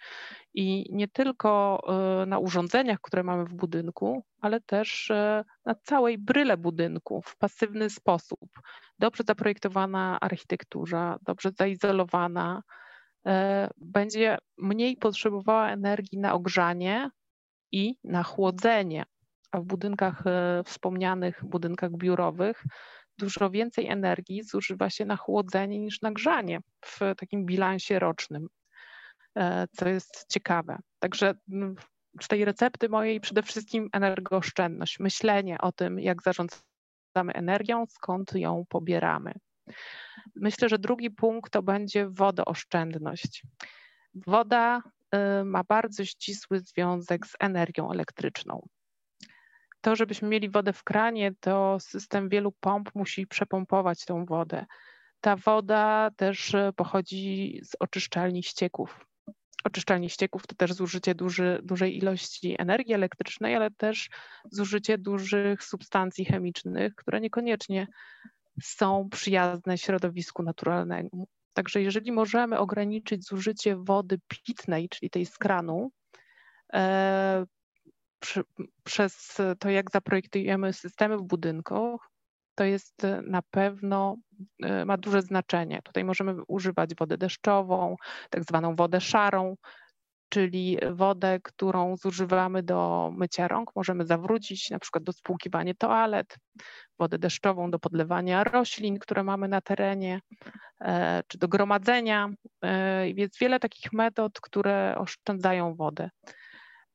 I 0.54 0.86
nie 0.92 1.08
tylko 1.08 1.82
e, 2.22 2.25
na 2.25 2.40
urządzeniach, 2.40 3.00
które 3.01 3.24
mamy 3.24 3.46
w 3.46 3.54
budynku, 3.54 4.24
ale 4.42 4.62
też 4.62 5.12
e, 5.12 5.44
na 5.66 5.75
całej 5.75 6.18
bryle 6.18 6.58
budynku 6.58 7.22
w 7.22 7.38
pasywny 7.38 7.90
sposób. 7.90 8.50
Dobrze 9.00 9.24
zaprojektowana 9.28 10.18
architektura, 10.22 11.18
dobrze 11.22 11.51
zaizolowana, 11.51 12.63
e, 13.25 13.70
będzie 13.78 14.38
mniej 14.58 14.98
potrzebowała 14.98 15.70
energii 15.70 16.20
na 16.20 16.34
ogrzanie 16.34 17.10
i 17.72 17.96
na 18.04 18.24
chłodzenie. 18.24 19.04
A 19.51 19.60
w 19.60 19.63
budynkach 19.63 20.24
wspomnianych, 20.66 21.42
budynkach 21.46 21.92
biurowych, 21.92 22.63
dużo 23.22 23.50
więcej 23.50 23.88
energii 23.88 24.44
zużywa 24.44 24.90
się 24.90 25.06
na 25.06 25.16
chłodzenie 25.16 25.80
niż 25.80 26.01
na 26.01 26.12
grzanie 26.12 26.60
w 26.86 27.00
takim 27.18 27.46
bilansie 27.46 28.00
rocznym, 28.00 28.48
e, 29.36 29.68
co 29.68 29.90
jest 29.90 30.25
ciekawe. 30.30 30.80
Także 31.00 31.34
z 32.22 32.28
tej 32.28 32.46
recepty 32.46 32.90
mojej 32.90 33.22
przede 33.22 33.44
wszystkim 33.44 33.90
energooszczędność, 33.94 35.00
myślenie 35.00 35.58
o 35.58 35.72
tym, 35.72 36.00
jak 36.00 36.24
zarządzamy 36.24 37.34
energią, 37.34 37.86
skąd 37.90 38.34
ją 38.36 38.66
pobieramy. 38.70 39.34
Myślę, 40.36 40.70
że 40.70 40.80
drugi 40.80 41.12
punkt 41.12 41.51
to 41.51 41.63
będzie 41.63 42.10
wodooszczędność. 42.10 43.44
Woda 44.13 44.82
y, 44.82 45.46
ma 45.46 45.63
bardzo 45.63 46.06
ścisły 46.06 46.60
związek 46.60 47.28
z 47.28 47.36
energią 47.40 47.92
elektryczną 47.92 48.68
to, 49.82 49.96
żebyśmy 49.96 50.28
mieli 50.28 50.50
wodę 50.50 50.74
w 50.74 50.84
kranie, 50.84 51.32
to 51.40 51.80
system 51.80 52.30
wielu 52.30 52.52
pomp 52.52 52.96
musi 52.96 53.28
przepompować 53.28 54.06
tą 54.06 54.26
wodę. 54.26 54.66
Ta 55.22 55.36
woda 55.36 56.10
też 56.16 56.56
e, 56.56 56.74
pochodzi 56.76 57.60
z 57.64 57.76
oczyszczalni 57.80 58.44
ścieków. 58.44 59.06
Oczyszczalni 59.64 60.10
ścieków 60.10 60.48
to 60.48 60.56
też 60.56 60.74
zużycie 60.74 61.16
duży, 61.16 61.60
dużej 61.64 61.98
ilości 61.98 62.56
energii 62.60 62.94
elektrycznej, 62.94 63.56
ale 63.56 63.72
też 63.72 64.10
zużycie 64.52 64.98
dużych 64.98 65.64
substancji 65.64 66.26
chemicznych, 66.26 66.96
które 66.96 67.22
niekoniecznie 67.22 67.88
są 68.64 69.10
przyjazne 69.12 69.78
środowisku 69.78 70.44
naturalnemu. 70.44 71.28
Także 71.54 71.82
jeżeli 71.82 72.12
możemy 72.12 72.60
ograniczyć 72.60 73.26
zużycie 73.28 73.76
wody 73.76 74.20
pitnej, 74.28 74.90
czyli 74.90 75.10
tej 75.10 75.26
z 75.26 75.38
kranu, 75.38 75.92
e, 76.74 77.46
przy, 78.22 78.44
przez 78.84 79.38
to, 79.60 79.70
jak 79.70 79.92
zaprojektujemy 79.92 80.74
systemy 80.74 81.18
w 81.18 81.24
budynkach, 81.24 82.12
to 82.56 82.63
jest 82.63 83.08
na 83.24 83.42
pewno, 83.42 84.16
e, 84.63 84.86
ma 84.86 84.98
duże 84.98 85.22
znaczenie. 85.22 85.82
Tutaj 85.84 86.04
możemy 86.04 86.36
używać 86.48 86.96
wodę 86.96 87.18
deszczową, 87.18 87.96
tak 88.30 88.44
zwaną 88.44 88.75
wodę 88.75 89.01
szarą, 89.01 89.56
czyli 90.30 90.78
wodę, 90.92 91.40
którą 91.44 91.98
zużywamy 91.98 92.63
do 92.63 93.12
mycia 93.18 93.48
rąk, 93.48 93.72
możemy 93.75 94.06
zawrócić 94.06 94.70
na 94.70 94.80
przykład 94.80 95.04
do 95.04 95.13
spłukiwania 95.13 95.74
toalet, 95.74 96.38
wodę 97.00 97.20
deszczową 97.20 97.72
do 97.72 97.80
podlewania 97.80 98.44
roślin, 98.44 99.00
które 99.00 99.24
mamy 99.24 99.48
na 99.48 99.62
terenie, 99.62 100.20
e, 100.82 101.24
czy 101.28 101.38
do 101.38 101.48
gromadzenia. 101.48 102.30
E, 102.62 103.10
jest 103.10 103.40
wiele 103.40 103.60
takich 103.60 103.94
metod, 103.94 104.42
które 104.42 104.96
oszczędzają 104.98 105.75
wodę. 105.75 106.10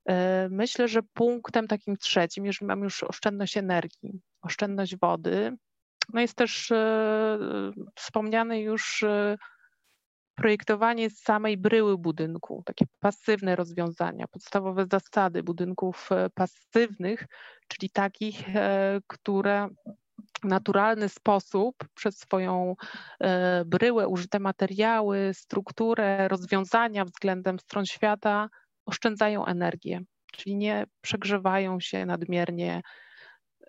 E, 0.09 0.49
myślę, 0.51 0.89
że 0.89 1.03
punktem 1.03 1.67
takim 1.67 1.97
trzecim, 1.97 2.47
jeżeli 2.47 2.67
mamy 2.67 2.85
już 2.85 3.03
oszczędność 3.03 3.57
energii, 3.57 4.21
oszczędność 4.43 4.97
wody, 4.97 5.57
no 6.13 6.21
jest 6.21 6.35
też 6.35 6.73
wspomniany 7.95 8.61
już 8.61 9.05
projektowanie 10.37 11.11
samej 11.11 11.57
bryły 11.57 11.99
budynku, 11.99 12.63
takie 12.67 12.85
pasywne 13.01 13.57
rozwiązania, 13.57 14.27
podstawowe 14.29 14.87
zasady 14.93 15.43
budynków 15.43 16.13
e, 16.13 16.31
pasywnych, 16.31 17.27
czyli 17.69 17.91
takich, 17.91 18.57
e, 18.57 19.01
które 19.07 19.69
w 20.43 20.45
naturalny 20.45 21.09
sposób 21.09 21.77
przez 21.95 22.19
swoją 22.19 22.75
e, 23.21 23.65
bryłę, 23.65 24.09
użyte 24.09 24.39
materiały, 24.39 25.31
strukturę, 25.35 26.29
rozwiązania 26.29 27.05
względem 27.05 27.59
stron 27.59 27.87
świata 27.87 28.49
oszczędzają 28.87 29.47
energię, 29.47 30.01
czyli 30.33 30.57
nie 30.57 30.87
przegrzewają 31.01 31.81
się 31.81 32.07
nadmiernie 32.07 32.83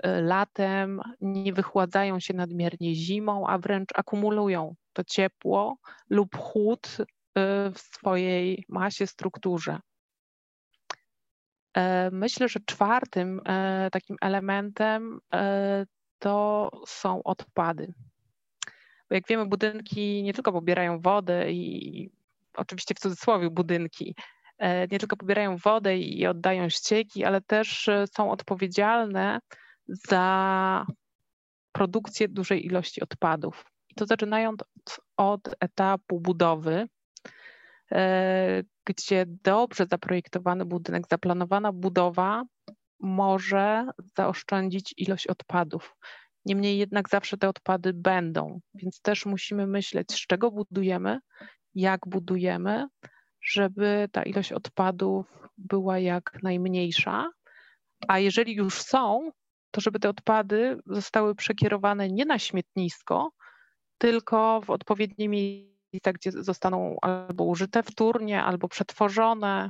latem, 0.03 1.01
nie 1.21 1.53
wychładzają 1.53 2.19
się 2.19 2.33
nadmiernie 2.33 2.95
zimą, 2.95 3.47
a 3.47 3.57
wręcz 3.57 3.89
akumulują 3.95 4.75
to 4.93 5.03
ciepło 5.03 5.77
lub 6.09 6.37
chłód 6.37 6.97
y, 6.99 7.05
w 7.71 7.79
swojej 7.79 8.65
masie, 8.69 9.07
strukturze. 9.07 9.79
E, 11.77 12.09
myślę, 12.11 12.49
że 12.49 12.59
czwartym 12.65 13.41
e, 13.45 13.89
takim 13.91 14.17
elementem 14.21 15.19
e, 15.33 15.85
to 16.19 16.71
są 16.87 17.23
odpady. 17.23 17.93
Bo 19.09 19.15
jak 19.15 19.27
wiemy, 19.27 19.45
budynki 19.45 20.23
nie 20.23 20.33
tylko 20.33 20.51
pobierają 20.51 20.99
wodę 20.99 21.51
i 21.51 22.11
oczywiście 22.53 22.95
w 22.95 22.99
cudzysłowie 22.99 23.49
budynki, 23.49 24.15
nie 24.91 24.99
tylko 24.99 25.17
pobierają 25.17 25.57
wodę 25.57 25.97
i 25.97 26.27
oddają 26.27 26.69
ścieki, 26.69 27.23
ale 27.23 27.41
też 27.41 27.89
są 28.15 28.31
odpowiedzialne 28.31 29.39
za 29.87 30.85
produkcję 31.71 32.27
dużej 32.27 32.65
ilości 32.65 33.01
odpadów 33.01 33.65
to 33.97 34.05
zaczynając 34.05 34.59
od 35.17 35.55
etapu 35.59 36.19
budowy, 36.19 36.87
e, 37.91 38.63
gdzie 38.85 39.25
dobrze 39.43 39.85
zaprojektowany 39.85 40.65
budynek, 40.65 41.03
zaplanowana 41.11 41.71
budowa 41.71 42.43
może 42.99 43.85
zaoszczędzić 44.17 44.93
ilość 44.97 45.27
odpadów. 45.27 45.95
Niemniej 46.45 46.77
jednak 46.77 47.09
zawsze 47.09 47.37
te 47.37 47.49
odpady 47.49 47.93
będą, 47.93 48.59
więc 48.73 49.01
też 49.01 49.25
musimy 49.25 49.67
myśleć, 49.67 50.11
z 50.11 50.27
czego 50.27 50.51
budujemy, 50.51 51.19
jak 51.75 51.99
budujemy, 52.07 52.85
żeby 53.47 54.09
ta 54.11 54.23
ilość 54.23 54.51
odpadów 54.51 55.49
była 55.57 55.99
jak 55.99 56.39
najmniejsza. 56.43 57.29
A 58.07 58.19
jeżeli 58.19 58.55
już 58.55 58.81
są, 58.81 59.31
to 59.71 59.81
żeby 59.81 59.99
te 59.99 60.09
odpady 60.09 60.79
zostały 60.85 61.35
przekierowane 61.35 62.09
nie 62.09 62.25
na 62.25 62.39
śmietnisko, 62.39 63.31
tylko 63.97 64.61
w 64.61 64.69
odpowiednie 64.69 65.29
miejsca, 65.29 66.13
gdzie 66.13 66.31
zostaną 66.31 66.97
albo 67.01 67.43
użyte 67.43 67.83
wtórnie, 67.83 68.43
albo 68.43 68.67
przetworzone, 68.67 69.69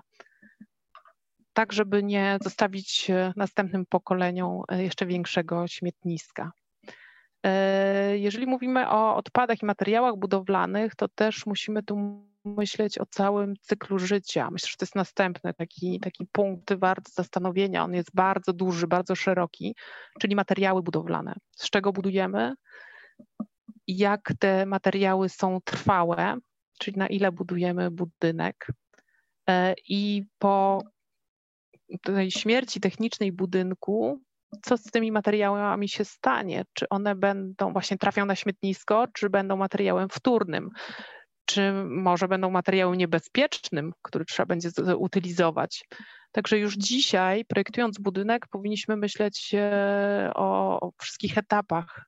tak 1.53 1.74
żeby 1.74 2.03
nie 2.03 2.38
zostawić 2.41 3.12
następnym 3.36 3.86
pokoleniom 3.86 4.62
e, 4.67 4.84
jeszcze 4.84 5.05
większego 5.05 5.67
śmietniska. 5.67 6.51
E, 7.43 8.17
jeżeli 8.17 8.48
mówimy 8.48 8.89
o 8.89 9.15
odpadach 9.15 9.62
i 9.62 9.65
materiałach 9.65 10.15
budowlanych, 10.15 10.96
to 10.96 11.07
też 11.07 11.46
musimy 11.46 11.84
tu 11.84 12.25
myśleć 12.56 12.98
o 12.98 13.06
całym 13.06 13.54
cyklu 13.62 14.00
życia. 14.00 14.51
Myślę, 14.51 14.68
że 14.70 14.77
to 14.77 14.84
jest 14.86 14.96
następny 14.96 15.53
taki, 15.53 16.00
taki 16.00 16.25
punkt 16.31 16.74
wart 16.74 17.10
zastanowienia. 17.14 17.83
On 17.83 17.94
jest 17.94 18.10
bardzo 18.14 18.53
duży, 18.53 18.88
bardzo 18.88 19.16
szeroki, 19.16 19.75
czyli 20.20 20.36
materiały 20.36 20.83
budowlane. 20.83 21.33
Z 21.55 21.70
czego 21.70 21.94
budujemy? 21.94 22.53
jak 23.88 24.33
te 24.40 24.66
materiały 24.66 25.29
są 25.29 25.60
trwałe, 25.64 26.38
czyli 26.79 26.98
na 26.98 27.07
ile 27.07 27.31
budujemy 27.31 27.92
budynek. 27.92 28.68
E, 29.50 29.74
I 29.88 30.24
po 30.40 30.83
tej 32.01 32.31
śmierci 32.31 32.79
technicznej 32.79 33.31
budynku, 33.31 34.22
co 34.62 34.77
z 34.77 34.83
tymi 34.83 35.12
materiałami 35.12 35.90
się 35.90 36.05
stanie? 36.05 36.64
Czy 36.74 36.90
one 36.90 37.16
będą 37.16 37.74
właśnie 37.74 37.98
trafią 37.98 38.25
na 38.25 38.36
śmietnisko, 38.36 39.07
czy 39.14 39.29
będą 39.29 39.57
materiałem 39.57 40.10
wtórnym? 40.10 40.70
Czy 41.48 41.74
może 41.86 42.27
będą 42.27 42.50
materiałem 42.50 42.96
niebezpiecznym, 42.96 43.94
który 44.01 44.25
trzeba 44.25 44.46
będzie 44.46 44.70
utylizować? 44.98 45.86
Także 46.31 46.57
już 46.57 46.75
dzisiaj, 46.75 47.46
projektując 47.46 47.98
budynek, 48.00 48.48
powinniśmy 48.48 48.98
myśleć 48.98 49.51
e, 49.53 50.31
o 50.36 50.92
wszystkich 50.98 51.38
etapach 51.38 52.05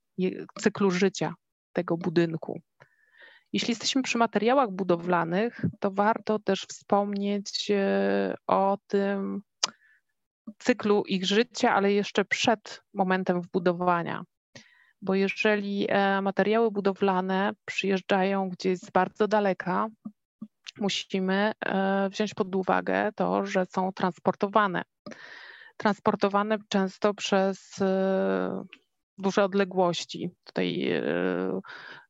cyklu 0.59 0.91
życia 0.91 1.33
tego 1.73 1.97
budynku. 1.97 2.61
Jeśli 3.53 3.71
jesteśmy 3.71 4.01
przy 4.01 4.17
materiałach 4.17 4.71
budowlanych, 4.71 5.65
to 5.79 5.91
warto 5.91 6.39
też 6.39 6.61
wspomnieć 6.61 7.71
e, 7.71 8.35
o 8.47 8.77
tym 8.87 9.41
cyklu 10.57 11.03
ich 11.05 11.25
życia, 11.25 11.73
ale 11.73 11.93
jeszcze 11.93 12.25
przed 12.25 12.81
momentem 12.93 13.41
wbudowania. 13.41 14.23
Bo 15.01 15.15
jeżeli 15.15 15.85
e, 15.89 16.21
materiały 16.21 16.71
budowlane 16.71 17.51
przyjeżdżają 17.65 18.49
gdzieś 18.49 18.79
z 18.79 18.89
bardzo 18.89 19.27
daleka, 19.27 19.87
musimy 20.77 21.51
e, 21.65 22.09
wziąć 22.09 22.33
pod 22.33 22.55
uwagę 22.55 23.11
to, 23.15 23.45
że 23.45 23.65
są 23.65 23.91
transportowane. 23.91 24.81
Transportowane 25.77 26.57
często 26.69 27.13
przez 27.13 27.79
duże 29.19 29.43
odległości. 29.43 30.31
Tutaj 30.43 30.91
e, 30.91 31.01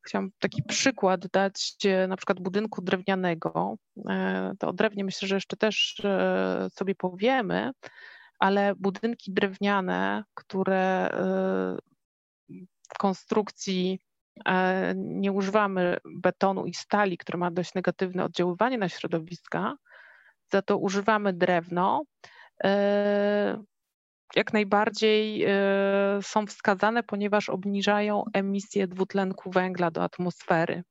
chciałam 0.02 0.30
taki 0.38 0.62
przykład 0.62 1.26
dać 1.26 1.76
e, 1.84 2.06
na 2.06 2.16
przykład 2.16 2.40
budynku 2.40 2.82
drewnianego. 2.82 3.76
E, 4.08 4.52
to 4.58 4.68
o 4.68 4.72
drewnie 4.72 5.04
myślę, 5.04 5.28
że 5.28 5.34
jeszcze 5.34 5.56
też 5.56 6.02
sobie 6.72 6.94
powiemy, 6.94 7.70
ale 8.38 8.74
budynki 8.74 9.32
drewniane, 9.32 10.24
które 10.34 11.10
konstrukcji 12.98 14.00
nie 14.94 15.32
używamy 15.32 15.96
betonu 16.04 16.66
i 16.66 16.74
stali, 16.74 17.18
które 17.18 17.38
ma 17.38 17.50
dość 17.50 17.74
negatywne 17.74 18.24
oddziaływanie 18.24 18.78
na 18.78 18.88
środowiska, 18.88 19.76
za 20.52 20.62
to 20.62 20.78
używamy 20.78 21.32
drewno 21.32 22.04
jak 24.36 24.52
najbardziej 24.52 25.44
e, 25.44 25.52
są 26.22 26.46
wskazane, 26.46 27.02
ponieważ 27.02 27.48
obniżają 27.48 28.24
emisję 28.32 28.86
dwutlenku 28.86 29.50
węgla 29.50 29.90
do 29.90 30.02
atmosfery. 30.02 30.82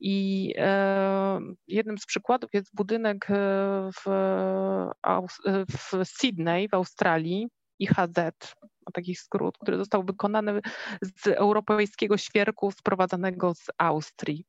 I 0.00 0.52
e, 0.58 1.40
jednym 1.68 1.98
z 1.98 2.06
przykładów 2.06 2.50
jest 2.52 2.74
budynek 2.74 3.30
e, 3.30 3.90
w 5.70 6.04
Sydney 6.04 6.68
w 6.68 6.74
Australii, 6.74 7.48
IHZ, 7.80 8.54
taki 8.92 9.14
skrót, 9.14 9.58
który 9.58 9.78
został 9.78 10.04
wykonany 10.04 10.60
z 11.02 11.26
europejskiego 11.26 12.16
świerku 12.16 12.70
sprowadzanego 12.70 13.54
z 13.54 13.66
Austrii. 13.78 14.44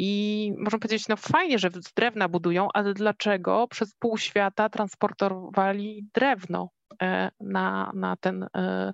I 0.00 0.52
można 0.58 0.78
powiedzieć, 0.78 1.08
no 1.08 1.16
fajnie, 1.16 1.58
że 1.58 1.70
z 1.74 1.92
drewna 1.94 2.28
budują, 2.28 2.68
ale 2.74 2.94
dlaczego 2.94 3.68
przez 3.68 3.94
pół 3.94 4.18
świata 4.18 4.68
transportowali 4.68 6.06
drewno 6.14 6.70
e, 7.02 7.30
na, 7.40 7.92
na 7.94 8.16
ten 8.16 8.42
e, 8.56 8.92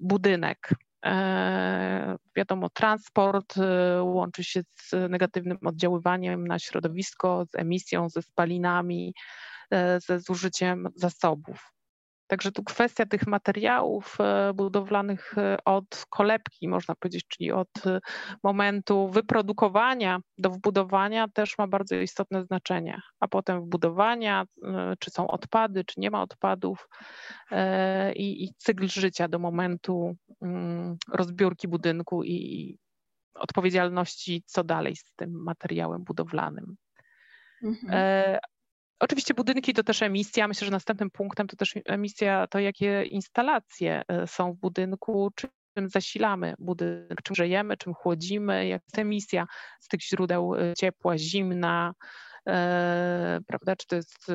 budynek? 0.00 0.74
E, 1.06 2.16
wiadomo, 2.36 2.70
transport 2.70 3.54
łączy 4.02 4.44
się 4.44 4.62
z 4.74 5.10
negatywnym 5.10 5.58
oddziaływaniem 5.64 6.46
na 6.46 6.58
środowisko, 6.58 7.44
z 7.44 7.54
emisją, 7.54 8.08
ze 8.08 8.22
spalinami, 8.22 9.14
ze 10.06 10.20
zużyciem 10.20 10.88
zasobów. 10.94 11.72
Także 12.30 12.52
tu 12.52 12.64
kwestia 12.64 13.06
tych 13.06 13.26
materiałów 13.26 14.16
e, 14.20 14.52
budowlanych 14.54 15.38
e, 15.38 15.56
od 15.64 16.04
kolebki, 16.10 16.68
można 16.68 16.94
powiedzieć, 16.94 17.24
czyli 17.28 17.52
od 17.52 17.86
e, 17.86 18.00
momentu 18.42 19.08
wyprodukowania 19.08 20.20
do 20.38 20.50
wbudowania 20.50 21.28
też 21.28 21.58
ma 21.58 21.66
bardzo 21.66 21.96
istotne 21.96 22.44
znaczenie, 22.44 23.00
a 23.20 23.28
potem 23.28 23.60
wbudowania, 23.60 24.44
czy 24.98 25.10
są 25.10 25.26
odpady, 25.28 25.84
czy 25.84 26.00
nie 26.00 26.10
ma 26.10 26.22
odpadów 26.22 26.88
i, 28.14 28.44
i 28.44 28.54
cykl 28.58 28.88
życia 28.88 29.28
do 29.28 29.38
momentu 29.38 30.16
mm, 30.42 30.96
rozbiórki 31.12 31.68
budynku 31.68 32.24
i 32.24 32.78
odpowiedzialności, 33.34 34.42
co 34.46 34.64
dalej 34.64 34.96
z 34.96 35.04
tym 35.16 35.42
materiałem 35.42 36.04
budowlanym. 36.04 36.76
Mhm. 37.62 38.40
Oczywiście 39.00 39.34
budynki 39.34 39.74
to 39.74 39.82
też 39.82 40.02
emisja. 40.02 40.48
Myślę, 40.48 40.64
że 40.64 40.70
następnym 40.70 41.10
punktem 41.10 41.46
to 41.46 41.56
też 41.56 41.74
emisja, 41.86 42.46
to 42.46 42.58
jakie 42.58 43.02
instalacje 43.02 44.02
są 44.26 44.52
w 44.52 44.56
budynku, 44.56 45.30
czy 45.34 45.48
czym 45.74 45.88
zasilamy 45.88 46.54
budynek, 46.58 47.22
czym 47.22 47.34
grzejemy, 47.34 47.76
czym 47.76 47.94
chłodzimy, 47.94 48.66
jak 48.68 48.82
jest 48.82 48.98
emisja 48.98 49.46
z 49.80 49.88
tych 49.88 50.02
źródeł 50.02 50.52
ciepła, 50.78 51.18
zimna, 51.18 51.94
e, 52.46 53.40
prawda, 53.46 53.76
czy 53.76 53.86
to 53.86 53.96
jest 53.96 54.26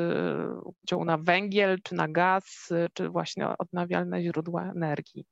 dział 0.88 1.06
na 1.06 1.18
węgiel, 1.18 1.78
czy 1.84 1.96
na 1.96 2.08
gaz, 2.08 2.70
czy 2.94 3.10
właśnie 3.10 3.48
odnawialne 3.58 4.24
źródła 4.24 4.64
energii. 4.64 5.26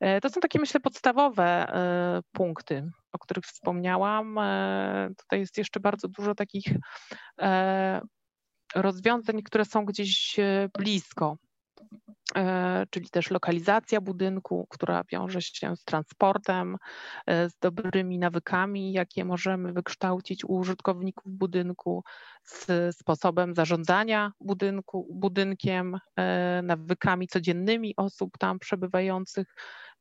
E, 0.00 0.20
to 0.20 0.30
są 0.30 0.40
takie, 0.40 0.58
myślę, 0.58 0.80
podstawowe 0.80 1.44
e, 1.44 2.20
punkty, 2.32 2.90
o 3.12 3.18
których 3.18 3.44
wspomniałam. 3.44 4.38
E, 4.38 5.10
tutaj 5.16 5.40
jest 5.40 5.58
jeszcze 5.58 5.80
bardzo 5.80 6.08
dużo 6.08 6.34
takich 6.34 6.64
rozwiązań, 8.74 9.42
które 9.42 9.64
są 9.64 9.84
gdzieś 9.84 10.36
blisko, 10.78 11.36
czyli 12.90 13.10
też 13.10 13.30
lokalizacja 13.30 14.00
budynku, 14.00 14.66
która 14.70 15.04
wiąże 15.12 15.42
się 15.42 15.76
z 15.76 15.84
transportem, 15.84 16.76
z 17.28 17.58
dobrymi 17.60 18.18
nawykami, 18.18 18.92
jakie 18.92 19.24
możemy 19.24 19.72
wykształcić 19.72 20.44
u 20.44 20.48
użytkowników 20.48 21.32
budynku, 21.32 22.04
z 22.42 22.96
sposobem 22.96 23.54
zarządzania 23.54 24.32
budynku, 24.40 25.08
budynkiem, 25.10 25.98
nawykami 26.62 27.28
codziennymi 27.28 27.94
osób 27.96 28.38
tam 28.38 28.58
przebywających. 28.58 29.54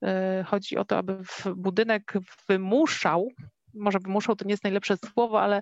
E, 0.03 0.43
chodzi 0.47 0.77
o 0.77 0.86
to, 0.86 0.97
aby 0.97 1.17
budynek 1.56 2.13
wymuszał, 2.49 3.27
może 3.73 3.99
wymuszał 3.99 4.36
to 4.36 4.45
nie 4.45 4.53
jest 4.53 4.63
najlepsze 4.63 4.97
słowo, 4.97 5.41
ale 5.41 5.62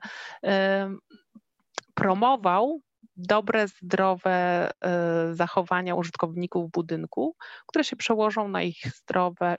promował 1.94 2.82
dobre, 3.16 3.68
zdrowe 3.68 4.70
e, 4.82 5.34
zachowania 5.34 5.96
użytkowników 5.96 6.72
budynku, 6.72 7.36
które 7.68 7.84
się 7.84 7.96
przełożą 7.96 8.48
na 8.48 8.62
ich 8.62 8.78
zdrowe, 8.96 9.58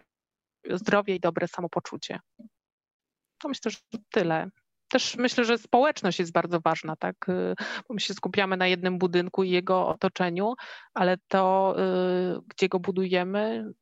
zdrowie 0.71 1.15
i 1.15 1.21
dobre 1.21 1.49
samopoczucie. 1.49 2.21
To 3.39 3.49
myślę, 3.49 3.71
że 3.71 3.79
tyle. 4.11 4.51
Też 4.89 5.17
myślę, 5.17 5.45
że 5.45 5.59
społeczność 5.59 6.19
jest 6.19 6.33
bardzo 6.33 6.61
ważna, 6.61 6.97
tak? 6.97 7.29
E, 7.29 7.55
bo 7.89 7.95
my 7.95 8.01
się 8.01 8.15
skupiamy 8.15 8.57
na 8.57 8.67
jednym 8.67 8.99
budynku 8.99 9.45
i 9.45 9.51
jego 9.51 9.89
otoczeniu, 9.89 10.55
ale 10.95 11.17
to, 11.29 11.77
gdzie 12.49 12.69
go 12.69 12.81
budujemy, 12.81 13.73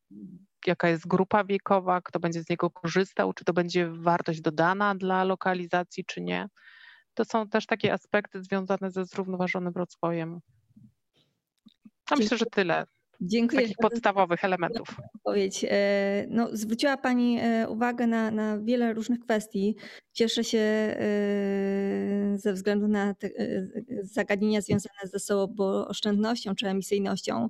jaka 0.66 0.88
jest 0.88 1.06
grupa 1.06 1.44
wiekowa, 1.44 2.00
kto 2.00 2.20
będzie 2.20 2.42
z 2.42 2.50
niego 2.50 2.70
korzystał, 2.70 3.32
czy 3.32 3.44
to 3.44 3.52
będzie 3.52 3.90
wartość 3.90 4.40
dodana 4.40 4.94
dla 4.94 5.24
lokalizacji, 5.24 6.04
czy 6.04 6.20
nie. 6.20 6.48
To 7.14 7.24
są 7.24 7.48
też 7.48 7.66
takie 7.66 7.92
aspekty 7.92 8.42
związane 8.42 8.90
ze 8.90 9.04
zrównoważonym 9.04 9.72
rozwojem. 9.76 10.40
A 12.10 12.16
myślę, 12.16 12.38
że 12.38 12.46
tyle. 12.46 12.86
Dziękuję. 13.20 13.62
Takich 13.62 13.76
podstawowych 13.76 14.44
elementów. 14.44 14.88
Odpowiedź. 15.14 15.64
E, 15.68 16.26
no, 16.28 16.48
zwróciła 16.52 16.96
Pani 16.96 17.38
e, 17.40 17.68
uwagę 17.68 18.06
na, 18.06 18.30
na 18.30 18.58
wiele 18.58 18.92
różnych 18.92 19.20
kwestii. 19.20 19.76
Cieszę 20.12 20.44
się 20.44 20.58
e, 20.58 20.94
ze 22.34 22.52
względu 22.52 22.88
na 22.88 23.14
te 23.14 23.30
zagadnienia 24.02 24.60
związane 24.60 24.98
ze 25.04 25.34
oszczędnością 25.88 26.54
czy 26.54 26.68
emisyjnością, 26.68 27.48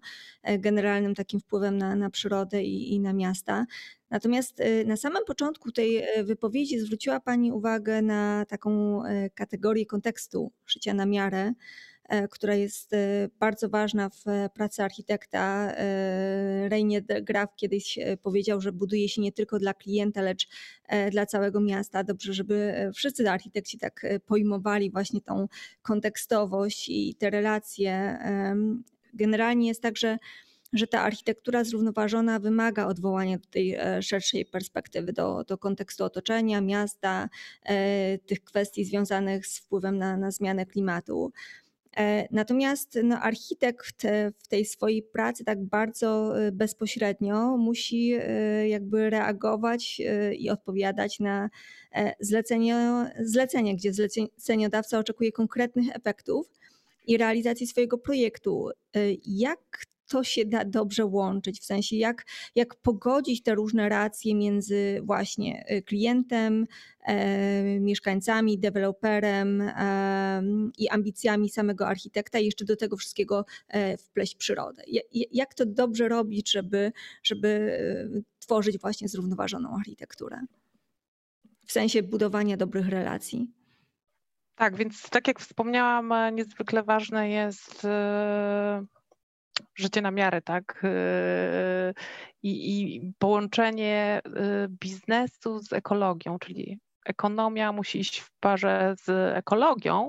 generalnym 0.58 1.14
takim 1.14 1.40
wpływem 1.40 1.78
na, 1.78 1.96
na 1.96 2.10
przyrodę 2.10 2.62
i, 2.62 2.94
i 2.94 3.00
na 3.00 3.12
miasta. 3.12 3.66
Natomiast 4.10 4.62
na 4.86 4.96
samym 4.96 5.24
początku 5.24 5.72
tej 5.72 6.02
wypowiedzi 6.24 6.78
zwróciła 6.78 7.20
Pani 7.20 7.52
uwagę 7.52 8.02
na 8.02 8.44
taką 8.48 9.02
kategorię 9.34 9.86
kontekstu 9.86 10.52
życia 10.66 10.94
na 10.94 11.06
miarę. 11.06 11.52
E, 12.08 12.28
która 12.28 12.54
jest 12.54 12.92
e, 12.92 13.28
bardzo 13.38 13.68
ważna 13.68 14.08
w 14.10 14.24
pracy 14.54 14.82
architekta. 14.82 15.72
E, 15.72 16.68
Reinier 16.68 17.02
Graf 17.22 17.56
kiedyś 17.56 17.98
powiedział, 18.22 18.60
że 18.60 18.72
buduje 18.72 19.08
się 19.08 19.22
nie 19.22 19.32
tylko 19.32 19.58
dla 19.58 19.74
klienta, 19.74 20.22
lecz 20.22 20.48
dla 21.10 21.26
całego 21.26 21.60
miasta. 21.60 22.04
Dobrze, 22.04 22.34
żeby 22.34 22.74
wszyscy 22.94 23.30
architekci 23.30 23.78
tak 23.78 24.06
pojmowali 24.26 24.90
właśnie 24.90 25.20
tą 25.20 25.48
kontekstowość 25.82 26.88
i 26.88 27.14
te 27.14 27.30
relacje. 27.30 28.18
Generalnie 29.14 29.68
jest 29.68 29.82
tak, 29.82 29.96
że 29.96 30.18
że 30.72 30.86
ta 30.86 31.00
architektura 31.00 31.64
zrównoważona 31.64 32.38
wymaga 32.38 32.86
odwołania 32.86 33.38
do 33.38 33.46
tej 33.46 33.76
szerszej 34.00 34.46
perspektywy, 34.46 35.12
do, 35.12 35.44
do 35.44 35.58
kontekstu 35.58 36.04
otoczenia, 36.04 36.60
miasta, 36.60 37.28
tych 38.26 38.44
kwestii 38.44 38.84
związanych 38.84 39.46
z 39.46 39.58
wpływem 39.58 39.98
na, 39.98 40.16
na 40.16 40.30
zmianę 40.30 40.66
klimatu. 40.66 41.32
E, 41.96 42.28
natomiast 42.30 42.98
no, 43.04 43.20
architekt 43.20 44.02
w 44.38 44.48
tej 44.48 44.64
swojej 44.64 45.02
pracy 45.02 45.44
tak 45.44 45.64
bardzo 45.64 46.40
e, 46.46 46.52
bezpośrednio 46.52 47.56
musi 47.56 48.12
e, 48.12 48.68
jakby 48.68 49.10
reagować 49.10 50.02
i 50.38 50.50
odpowiadać 50.50 51.20
na 51.20 51.50
zlecenie, 52.20 53.12
zlecenie 53.20 53.76
gdzie 53.76 53.92
zleceniodawca 53.92 54.98
oczekuje 54.98 55.32
konkretnych 55.32 55.96
efektów 55.96 56.46
i 57.06 57.16
realizacji 57.16 57.66
swojego 57.66 57.98
projektu. 57.98 58.70
Jak 59.26 59.86
to 60.08 60.24
się 60.24 60.44
da 60.44 60.64
dobrze 60.64 61.06
łączyć, 61.06 61.60
w 61.60 61.64
sensie 61.64 61.96
jak, 61.96 62.26
jak 62.54 62.74
pogodzić 62.74 63.42
te 63.42 63.54
różne 63.54 63.88
racje 63.88 64.34
między 64.34 65.00
właśnie 65.02 65.64
y, 65.70 65.82
klientem, 65.82 66.66
e, 67.04 67.80
mieszkańcami, 67.80 68.58
deweloperem 68.58 69.60
e, 69.60 70.42
i 70.78 70.88
ambicjami 70.88 71.48
samego 71.48 71.86
architekta 71.86 72.38
i 72.38 72.44
jeszcze 72.44 72.64
do 72.64 72.76
tego 72.76 72.96
wszystkiego 72.96 73.44
e, 73.68 73.96
wpleść 73.96 74.36
przyrodę. 74.36 74.82
Jak 75.12 75.54
to 75.54 75.66
dobrze 75.66 76.08
robić, 76.08 76.50
żeby, 76.50 76.92
żeby 77.22 77.48
y, 77.48 78.24
tworzyć 78.38 78.78
właśnie 78.78 79.08
zrównoważoną 79.08 79.76
architekturę? 79.76 80.40
W 81.66 81.72
sensie 81.72 82.02
budowania 82.02 82.56
dobrych 82.56 82.88
relacji. 82.88 83.50
Tak, 84.54 84.76
więc 84.76 85.10
tak 85.10 85.28
jak 85.28 85.40
wspomniałam, 85.40 86.34
niezwykle 86.34 86.82
ważne 86.82 87.30
jest 87.30 87.86
życie 89.74 90.00
na 90.02 90.10
miarę, 90.10 90.42
tak? 90.42 90.80
Yy, 90.82 91.94
I, 92.42 92.94
i 92.96 93.12
połączenie 93.18 94.20
yy, 94.26 94.68
biznesu 94.68 95.58
z 95.58 95.72
ekologią, 95.72 96.38
czyli 96.38 96.78
ekonomia 97.04 97.72
musi 97.72 97.98
iść 98.00 98.20
w 98.20 98.30
parze 98.40 98.94
z 99.04 99.36
ekologią, 99.36 100.08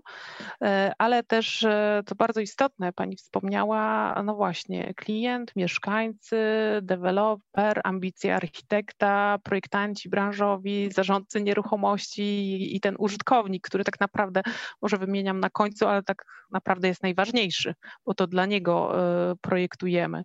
e, 0.62 0.94
ale 0.98 1.24
też, 1.24 1.64
e, 1.64 2.02
to 2.06 2.16
bardzo 2.16 2.40
istotne, 2.40 2.94
Pani 2.94 3.16
wspomniała, 3.16 4.16
no 4.24 4.36
właśnie, 4.36 4.94
klient, 4.94 5.52
mieszkańcy, 5.56 6.38
deweloper, 6.82 7.82
ambicje 7.84 8.36
architekta, 8.36 9.38
projektanci 9.44 10.10
branżowi, 10.10 10.92
zarządcy 10.92 11.42
nieruchomości 11.42 12.76
i 12.76 12.80
ten 12.80 12.96
użytkownik, 13.00 13.68
który 13.68 13.84
tak 13.84 14.00
naprawdę, 14.00 14.42
może 14.82 14.98
wymieniam 14.98 15.40
na 15.40 15.50
końcu, 15.50 15.88
ale 15.88 16.04
tak 16.04 16.26
naprawdę 16.52 16.88
jest 16.88 17.04
najważniejszy, 17.04 17.76
bo 18.06 18.14
to 18.14 18.28
dla 18.28 18.46
niego 18.46 19.02
e, 19.32 19.36
projektujemy. 19.42 20.24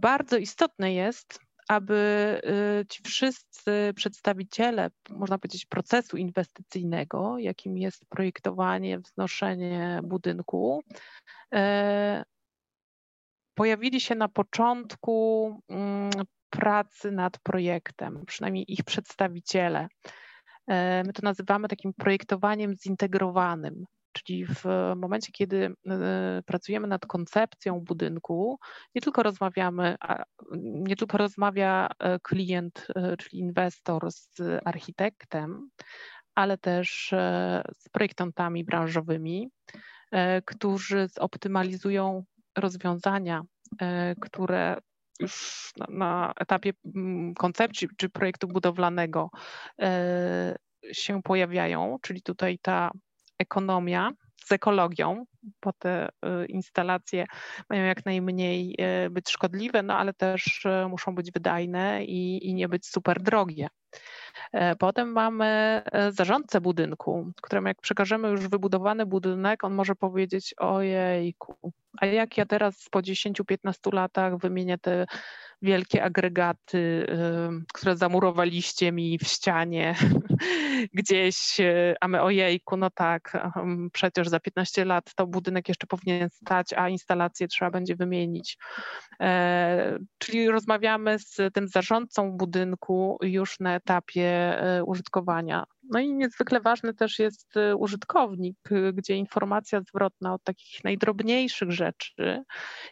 Bardzo 0.00 0.36
istotne 0.36 0.92
jest, 0.94 1.40
aby 1.68 2.40
y, 2.82 2.86
ci 2.86 3.02
wszyscy 3.02 3.92
przedstawiciele, 3.96 4.90
można 5.10 5.38
powiedzieć, 5.38 5.66
procesu 5.66 6.16
inwestycyjnego, 6.16 7.38
jakim 7.38 7.78
jest 7.78 8.06
projektowanie, 8.08 8.98
wznoszenie 8.98 10.00
budynku, 10.04 10.82
e, 11.54 12.24
pojawili 13.54 14.00
się 14.00 14.14
na 14.14 14.28
początku 14.28 15.60
mm, 15.68 16.10
pracy 16.50 17.10
nad 17.12 17.38
projektem, 17.38 18.24
przynajmniej 18.26 18.72
ich 18.72 18.84
przedstawiciele. 18.84 19.88
E, 20.68 21.02
my 21.06 21.12
to 21.12 21.20
nazywamy 21.22 21.68
takim 21.68 21.94
projektowaniem 21.94 22.74
zintegrowanym. 22.76 23.84
Czyli 24.12 24.46
w 24.46 24.64
momencie, 24.96 25.32
kiedy 25.32 25.74
e, 25.86 26.42
pracujemy 26.46 26.88
nad 26.88 27.06
koncepcją 27.06 27.80
budynku, 27.80 28.58
nie 28.94 29.00
tylko 29.00 29.22
rozmawiamy, 29.22 29.96
nie 30.62 30.96
tylko 30.96 31.18
rozmawia 31.18 31.88
e, 31.98 32.18
klient, 32.18 32.86
e, 32.96 33.16
czyli 33.16 33.38
inwestor 33.38 34.12
z 34.12 34.40
architektem, 34.64 35.70
ale 36.34 36.58
też 36.58 37.14
z 37.74 37.88
projektantami 37.92 38.64
branżowymi, 38.64 39.50
którzy 40.44 41.08
zoptymalizują 41.08 42.24
rozwiązania, 42.58 43.42
które 44.20 44.76
już 45.20 45.72
na, 45.76 45.86
na 45.90 46.32
etapie 46.40 46.72
mm, 46.94 47.34
koncepcji 47.34 47.88
czy 47.96 48.08
projektu 48.08 48.48
budowlanego 48.48 49.30
się 50.92 51.22
pojawiają, 51.22 51.96
czyli 52.02 52.22
tutaj 52.22 52.58
ta 52.62 52.90
ekonomia 53.38 54.10
z 54.44 54.52
ekologią, 54.52 55.24
bo 55.62 55.72
te 55.72 56.08
y, 56.08 56.46
instalacje 56.46 57.24
mają 57.70 57.84
jak 57.84 58.04
najmniej 58.06 58.76
y, 59.06 59.10
być 59.10 59.30
szkodliwe, 59.30 59.82
no 59.82 59.94
ale 59.98 60.14
też 60.14 60.64
y, 60.64 60.88
muszą 60.88 61.14
być 61.14 61.32
wydajne 61.32 62.04
i, 62.04 62.48
i 62.48 62.54
nie 62.54 62.68
być 62.68 62.86
super 62.86 63.22
drogie. 63.22 63.68
E, 64.52 64.76
potem 64.76 65.12
mamy 65.12 65.46
e, 65.46 66.12
zarządcę 66.12 66.60
budynku, 66.60 67.32
któremu 67.42 67.68
jak 67.68 67.80
przekażemy 67.80 68.28
już 68.28 68.48
wybudowany 68.48 69.06
budynek, 69.06 69.64
on 69.64 69.74
może 69.74 69.94
powiedzieć 69.94 70.54
ojejku, 70.58 71.72
a 72.00 72.06
jak 72.06 72.36
ja 72.36 72.46
teraz 72.46 72.88
po 72.90 72.98
10-15 73.00 73.92
latach 73.92 74.38
wymienię 74.38 74.78
te 74.78 75.06
wielkie 75.62 76.04
agregaty, 76.04 77.06
które 77.74 77.96
zamurowaliście 77.96 78.92
mi 78.92 79.18
w 79.18 79.22
ścianie 79.22 79.94
gdzieś, 80.94 81.60
y, 81.60 81.94
a 82.00 82.08
my 82.08 82.22
ojejku, 82.22 82.76
no 82.76 82.90
tak, 82.90 83.52
przecież 83.92 84.28
za 84.28 84.40
15 84.40 84.84
lat 84.84 85.14
to 85.14 85.26
budynek 85.26 85.68
jeszcze 85.68 85.86
powinien 85.86 86.30
stać, 86.30 86.72
a 86.72 86.88
instalację 86.88 87.48
trzeba 87.48 87.70
będzie 87.70 87.96
wymienić. 87.96 88.58
E, 89.20 89.98
czyli 90.18 90.48
rozmawiamy 90.48 91.18
z 91.18 91.54
tym 91.54 91.68
zarządcą 91.68 92.32
budynku 92.32 93.18
już 93.22 93.60
na 93.60 93.72
etapie 93.88 94.60
e, 94.60 94.84
użytkowania. 94.84 95.64
No 95.90 96.00
i 96.00 96.14
niezwykle 96.14 96.60
ważny 96.60 96.94
też 96.94 97.18
jest 97.18 97.56
y, 97.56 97.76
użytkownik, 97.76 98.56
y, 98.72 98.92
gdzie 98.92 99.16
informacja 99.16 99.80
zwrotna 99.80 100.34
od 100.34 100.44
takich 100.44 100.84
najdrobniejszych 100.84 101.72
rzeczy, 101.72 102.44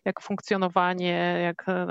jak 0.04 0.20
funkcjonowanie, 0.20 1.38
jak 1.42 1.68
e, 1.68 1.86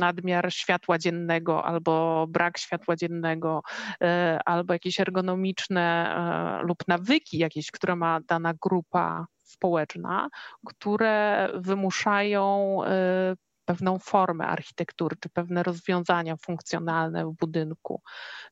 nadmiar 0.00 0.52
światła 0.52 0.98
dziennego 0.98 1.64
albo 1.64 2.26
brak 2.28 2.58
światła 2.58 2.96
dziennego, 2.96 3.62
e, 4.02 4.40
albo 4.44 4.72
jakieś 4.72 5.00
ergonomiczne 5.00 6.14
e, 6.60 6.66
lub 6.66 6.78
nawyki 6.88 7.38
jakieś, 7.38 7.70
które 7.70 7.96
ma 7.96 8.20
dana 8.20 8.54
grupa 8.62 9.26
społeczna, 9.42 10.28
które 10.66 11.48
wymuszają 11.54 12.78
pewną 13.64 13.98
formę 13.98 14.46
architektury, 14.46 15.16
czy 15.20 15.28
pewne 15.28 15.62
rozwiązania 15.62 16.36
funkcjonalne 16.36 17.26
w 17.26 17.32
budynku. 17.32 18.02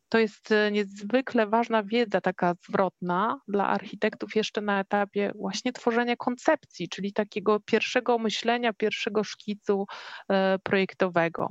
To 0.09 0.18
jest 0.18 0.53
e, 0.53 0.70
niezwykle 0.70 1.46
ważna 1.46 1.83
wiedza, 1.83 2.20
taka 2.20 2.55
zwrotna 2.68 3.40
dla 3.48 3.68
architektów 3.68 4.37
jeszcze 4.37 4.61
na 4.61 4.81
etapie 4.81 5.33
właśnie 5.35 5.72
tworzenia 5.72 6.16
koncepcji, 6.16 6.88
czyli 6.88 7.12
takiego 7.12 7.61
pierwszego 7.61 8.18
myślenia, 8.18 8.72
pierwszego 8.72 9.25
szkicu 9.25 9.87
e, 10.29 10.59
projektowego. 10.59 11.48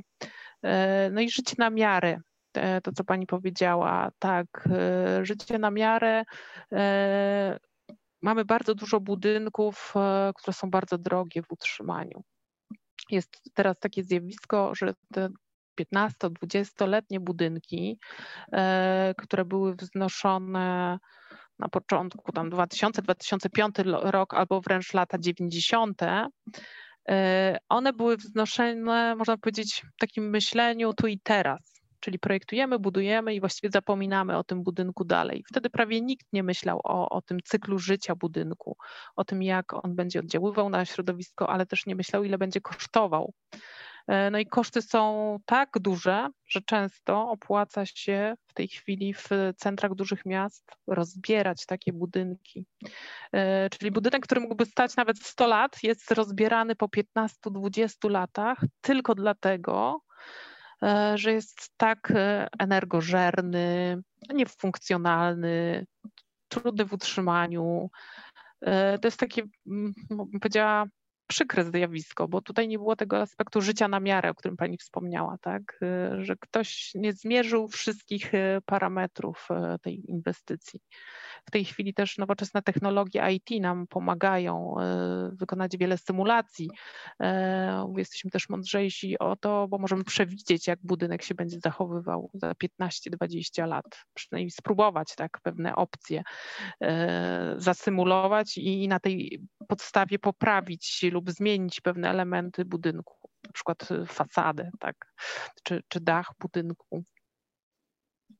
E, 0.63 1.09
no 1.11 1.21
i 1.21 1.29
życie 1.29 1.55
na 1.57 1.69
miarę, 1.69 2.17
to 2.83 2.91
co 2.91 3.03
Pani 3.03 3.27
powiedziała, 3.27 4.11
tak, 4.19 4.69
życie 5.21 5.59
na 5.59 5.71
miarę. 5.71 6.23
Mamy 8.21 8.45
bardzo 8.45 8.75
dużo 8.75 8.99
budynków, 8.99 9.93
które 10.35 10.53
są 10.53 10.69
bardzo 10.69 10.97
drogie 10.97 11.41
w 11.41 11.51
utrzymaniu. 11.51 12.23
Jest 13.09 13.41
teraz 13.53 13.79
takie 13.79 14.03
zjawisko, 14.03 14.75
że 14.75 14.93
te 15.13 15.29
15-20-letnie 15.79 17.19
budynki, 17.19 17.99
e, 18.53 19.13
które 19.17 19.45
były 19.45 19.75
wznoszone 19.75 20.99
na 21.59 21.69
początku 21.69 22.31
tam 22.31 22.49
2000-2005 22.49 23.71
rok 24.11 24.33
albo 24.33 24.61
wręcz 24.61 24.93
lata 24.93 25.17
90., 25.19 26.01
e, 27.09 27.57
one 27.69 27.93
były 27.93 28.17
wznoszone, 28.17 29.15
można 29.15 29.37
powiedzieć, 29.37 29.83
w 29.95 29.99
takim 29.99 30.29
myśleniu 30.29 30.93
tu 30.93 31.07
i 31.07 31.19
teraz 31.23 31.70
czyli 32.01 32.19
projektujemy, 32.19 32.79
budujemy 32.79 33.35
i 33.35 33.39
właściwie 33.39 33.71
zapominamy 33.71 34.37
o 34.37 34.43
tym 34.43 34.63
budynku 34.63 35.03
dalej. 35.03 35.43
Wtedy 35.47 35.69
prawie 35.69 36.01
nikt 36.01 36.33
nie 36.33 36.43
myślał 36.43 36.81
o, 36.83 37.09
o 37.09 37.21
tym 37.21 37.39
cyklu 37.43 37.79
życia 37.79 38.15
budynku, 38.15 38.77
o 39.15 39.23
tym, 39.23 39.43
jak 39.43 39.85
on 39.85 39.95
będzie 39.95 40.19
oddziaływał 40.19 40.69
na 40.69 40.85
środowisko, 40.85 41.49
ale 41.49 41.65
też 41.65 41.85
nie 41.85 41.95
myślał, 41.95 42.23
ile 42.23 42.37
będzie 42.37 42.61
kosztował. 42.61 43.33
E, 44.07 44.31
no 44.31 44.39
i 44.39 44.45
koszty 44.45 44.81
są 44.81 45.37
tak 45.45 45.69
duże, 45.79 46.29
że 46.47 46.61
często 46.61 47.29
opłaca 47.29 47.85
się 47.85 48.35
w 48.47 48.53
tej 48.53 48.67
chwili 48.67 49.13
w 49.13 49.29
centrach 49.57 49.95
dużych 49.95 50.25
miast 50.25 50.71
rozbierać 50.87 51.65
takie 51.65 51.93
budynki. 51.93 52.65
E, 53.33 53.69
czyli 53.69 53.91
budynek, 53.91 54.23
który 54.23 54.41
mógłby 54.41 54.65
stać 54.65 54.95
nawet 54.95 55.19
100 55.19 55.47
lat, 55.47 55.83
jest 55.83 56.11
rozbierany 56.11 56.75
po 56.75 56.87
15-20 56.87 58.09
latach 58.09 58.57
tylko 58.81 59.15
dlatego, 59.15 60.01
że 61.15 61.31
jest 61.33 61.69
tak 61.77 62.11
e, 62.11 62.47
energożerny, 62.59 64.01
niefunkcjonalny, 64.33 65.85
trudny 66.47 66.85
w 66.85 66.93
utrzymaniu. 66.93 67.89
E, 68.61 68.99
to 68.99 69.07
jest 69.07 69.19
takie, 69.19 69.43
bym 69.65 69.93
powiedziała, 70.41 70.85
przykre 71.31 71.65
zjawisko, 71.65 72.27
bo 72.27 72.41
tutaj 72.41 72.67
nie 72.67 72.77
było 72.77 72.95
tego 72.95 73.21
aspektu 73.21 73.61
życia 73.61 73.87
na 73.87 73.99
miarę, 73.99 74.29
o 74.29 74.35
którym 74.35 74.57
Pani 74.57 74.77
wspomniała, 74.77 75.37
tak? 75.41 75.79
że 76.17 76.35
ktoś 76.39 76.91
nie 76.95 77.13
zmierzył 77.13 77.67
wszystkich 77.67 78.31
parametrów 78.65 79.47
tej 79.81 80.11
inwestycji. 80.11 80.79
W 81.45 81.51
tej 81.51 81.65
chwili 81.65 81.93
też 81.93 82.17
nowoczesne 82.17 82.61
technologie 82.61 83.31
IT 83.31 83.61
nam 83.61 83.87
pomagają 83.87 84.75
wykonać 85.31 85.77
wiele 85.77 85.97
symulacji. 85.97 86.69
Jesteśmy 87.97 88.31
też 88.31 88.49
mądrzejsi 88.49 89.19
o 89.19 89.35
to, 89.35 89.67
bo 89.67 89.77
możemy 89.77 90.03
przewidzieć, 90.03 90.67
jak 90.67 90.79
budynek 90.83 91.23
się 91.23 91.35
będzie 91.35 91.59
zachowywał 91.59 92.29
za 92.33 92.51
15-20 92.81 93.67
lat. 93.67 93.85
Przynajmniej 94.13 94.51
spróbować 94.51 95.15
tak 95.15 95.39
pewne 95.43 95.75
opcje 95.75 96.23
zasymulować 97.55 98.57
i 98.57 98.87
na 98.87 98.99
tej 98.99 99.41
podstawie 99.67 100.19
poprawić 100.19 101.05
lub 101.11 101.20
zmienić 101.27 101.81
pewne 101.81 102.09
elementy 102.09 102.65
budynku, 102.65 103.29
na 103.45 103.51
przykład 103.51 103.89
fasadę, 104.07 104.71
tak, 104.79 104.95
czy, 105.63 105.81
czy 105.87 105.99
dach 105.99 106.31
budynku. 106.39 107.03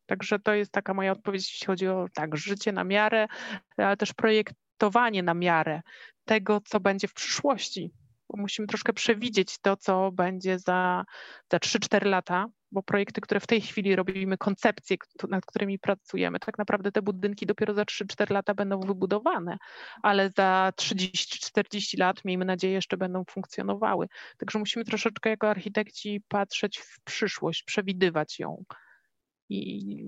Także 0.06 0.40
to 0.40 0.54
jest 0.54 0.72
taka 0.72 0.94
moja 0.94 1.12
odpowiedź, 1.12 1.52
jeśli 1.52 1.68
chodzi 1.68 1.88
o 1.88 2.06
tak, 2.14 2.38
życie 2.38 2.72
na 2.72 2.84
miarę, 2.84 3.28
ale 3.78 3.98
też 3.98 4.14
projektowanie 4.14 5.24
na 5.24 5.34
miarę 5.34 5.82
tego, 6.26 6.62
co 6.66 6.80
będzie 6.80 7.08
w 7.08 7.14
przyszłości. 7.14 7.92
Bo 8.30 8.42
musimy 8.42 8.68
troszkę 8.68 8.94
przewidzieć 8.94 9.60
to, 9.62 9.78
co 9.78 10.12
będzie 10.12 10.60
za, 10.60 11.04
za 11.52 11.58
3-4 11.58 12.06
lata, 12.06 12.46
bo 12.72 12.84
projekty, 12.84 13.22
które 13.22 13.40
w 13.40 13.48
tej 13.48 13.62
chwili 13.62 13.96
robimy, 13.96 14.38
koncepcje, 14.38 14.98
nad 15.30 15.46
którymi 15.46 15.80
pracujemy, 15.80 16.40
tak 16.40 16.58
naprawdę 16.58 16.92
te 16.92 17.02
budynki 17.02 17.46
dopiero 17.46 17.74
za 17.74 17.84
3-4 17.84 18.32
lata 18.32 18.54
będą 18.54 18.80
wybudowane, 18.80 19.58
ale 20.02 20.30
za 20.38 20.72
30-40 20.76 22.00
lat, 22.00 22.26
miejmy 22.26 22.46
nadzieję, 22.46 22.74
jeszcze 22.74 22.98
będą 22.98 23.24
funkcjonowały. 23.30 24.08
Także 24.38 24.60
musimy 24.60 24.86
troszeczkę 24.86 25.30
jako 25.30 25.50
architekci 25.50 26.22
patrzeć 26.28 26.78
w 26.78 27.02
przyszłość, 27.04 27.64
przewidywać 27.64 28.40
ją. 28.40 28.64
I 29.50 30.06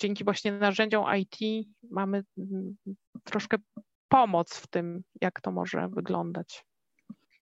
dzięki 0.00 0.24
właśnie 0.24 0.52
narzędziom 0.52 1.04
IT 1.16 1.66
mamy 1.90 2.24
mm, 2.38 2.76
troszkę 3.24 3.56
pomoc 4.08 4.56
w 4.56 4.66
tym, 4.66 5.02
jak 5.20 5.40
to 5.40 5.50
może 5.50 5.88
wyglądać 5.88 6.64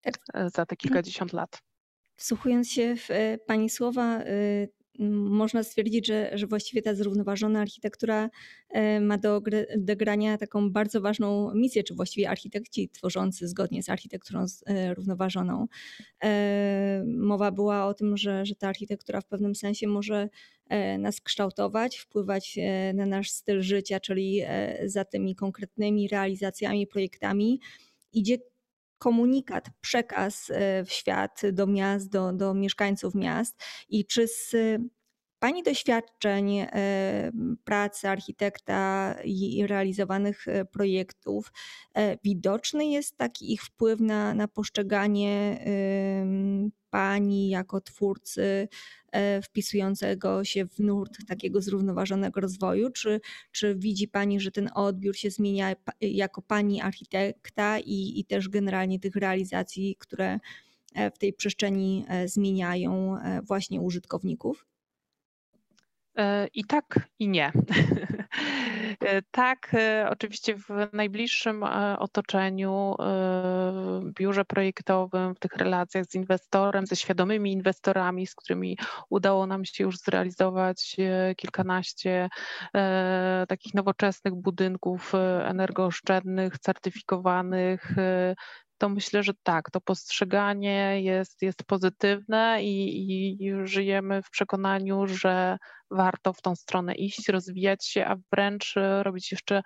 tak. 0.02 0.16
za 0.52 0.66
te 0.66 0.76
kilkadziesiąt 0.76 1.34
lat. 1.34 1.62
Wsłuchując 2.16 2.72
się 2.72 2.96
w 2.96 3.12
e, 3.12 3.38
Pani 3.38 3.70
słowa, 3.70 4.20
e, 4.20 4.68
można 5.30 5.64
stwierdzić, 5.64 6.08
że, 6.08 6.32
że 6.34 6.48
właściwie 6.48 6.82
ta 6.82 6.96
zrównoważona 6.96 7.62
architektura 7.62 8.30
e, 8.70 9.00
ma 9.00 9.18
do 9.18 9.42
odegrania 9.76 10.38
taką 10.38 10.72
bardzo 10.72 11.02
ważną 11.02 11.54
misję, 11.56 11.84
czy 11.84 11.96
właściwie 11.96 12.30
architekci 12.30 12.90
tworzący 12.90 13.48
zgodnie 13.48 13.84
z 13.84 13.90
architekturą 13.90 14.46
równoważoną. 14.96 15.68
Mowa 17.06 17.52
była 17.52 17.86
o 17.86 17.94
tym, 17.94 18.18
że, 18.18 18.46
że 18.46 18.56
ta 18.56 18.68
architektura 18.68 19.22
w 19.22 19.28
pewnym 19.28 19.56
sensie 19.56 19.88
może 19.88 20.30
nas 21.00 21.22
kształtować, 21.22 21.98
wpływać 21.98 22.60
na 22.94 23.06
nasz 23.06 23.32
styl 23.32 23.62
życia, 23.62 24.00
czyli 24.00 24.42
za 24.86 25.06
tymi 25.06 25.36
konkretnymi 25.36 26.08
realizacjami, 26.08 26.88
projektami 26.88 27.60
idzie 28.14 28.38
komunikat, 29.06 29.70
przekaz 29.82 30.52
w 30.86 30.92
świat, 30.92 31.42
do 31.54 31.68
miast, 31.68 32.10
do, 32.10 32.34
do 32.34 32.54
mieszkańców 32.54 33.16
miast? 33.16 33.64
I 33.90 34.06
czy 34.06 34.28
z 34.28 34.56
Pani 35.40 35.64
doświadczeń 35.64 36.66
pracy 37.64 38.10
architekta 38.10 39.16
i 39.24 39.68
realizowanych 39.68 40.46
projektów 40.72 41.52
widoczny 42.24 42.86
jest 42.86 43.18
taki 43.18 43.54
ich 43.54 43.64
wpływ 43.64 44.00
na, 44.00 44.34
na 44.34 44.48
postrzeganie 44.48 45.66
Pani 46.96 47.50
jako 47.50 47.82
twórcy 47.82 48.68
e, 49.12 49.42
wpisującego 49.42 50.44
się 50.44 50.66
w 50.66 50.80
nurt 50.80 51.18
takiego 51.28 51.62
zrównoważonego 51.62 52.42
rozwoju? 52.42 52.90
Czy, 52.90 53.22
czy 53.52 53.76
widzi 53.76 54.08
Pani, 54.08 54.40
że 54.40 54.52
ten 54.52 54.70
odbiór 54.76 55.16
się 55.16 55.32
zmienia 55.32 55.76
jako 56.02 56.42
Pani 56.42 56.82
architekta 56.82 57.80
i, 57.80 58.20
i 58.20 58.26
też 58.26 58.50
generalnie 58.50 59.00
tych 59.00 59.16
realizacji, 59.16 59.96
które 60.00 60.40
e, 60.94 61.12
w 61.12 61.18
tej 61.18 61.34
przestrzeni 61.34 62.06
e, 62.08 62.28
zmieniają 62.28 63.18
właśnie 63.44 63.82
użytkowników? 63.82 64.66
I 66.54 66.66
tak, 66.66 67.00
i 67.20 67.28
nie. 67.28 67.52
Tak, 69.32 69.76
oczywiście 70.10 70.56
w 70.56 70.70
najbliższym 70.94 71.64
otoczeniu, 71.98 72.96
biurze 74.20 74.46
projektowym, 74.46 75.36
w 75.36 75.40
tych 75.40 75.56
relacjach 75.56 76.06
z 76.06 76.16
inwestorem, 76.16 76.86
ze 76.86 76.96
świadomymi 76.96 77.52
inwestorami, 77.52 78.28
z 78.28 78.36
którymi 78.36 78.78
udało 79.10 79.48
nam 79.48 79.66
się 79.66 79.84
już 79.84 79.98
zrealizować 79.98 80.96
kilkanaście 81.38 82.30
takich 83.48 83.74
nowoczesnych 83.74 84.36
budynków 84.36 85.14
energooszczędnych, 85.44 86.60
certyfikowanych, 86.60 87.92
to 88.78 88.90
myślę, 88.90 89.24
że 89.24 89.34
tak, 89.44 89.72
to 89.72 89.82
postrzeganie 89.82 91.02
jest, 91.02 91.42
jest 91.42 91.64
pozytywne 91.64 92.64
i, 92.64 93.46
i 93.46 93.52
żyjemy 93.64 94.22
w 94.22 94.30
przekonaniu, 94.30 95.08
że 95.08 95.58
warto 95.92 96.34
w 96.34 96.42
tą 96.42 96.56
stronę 96.56 96.96
iść, 96.96 97.30
rozwijać 97.30 97.86
się, 97.86 98.06
a 98.06 98.16
wręcz 98.32 98.78
e, 98.78 99.04
robić 99.04 99.32
jeszcze 99.32 99.62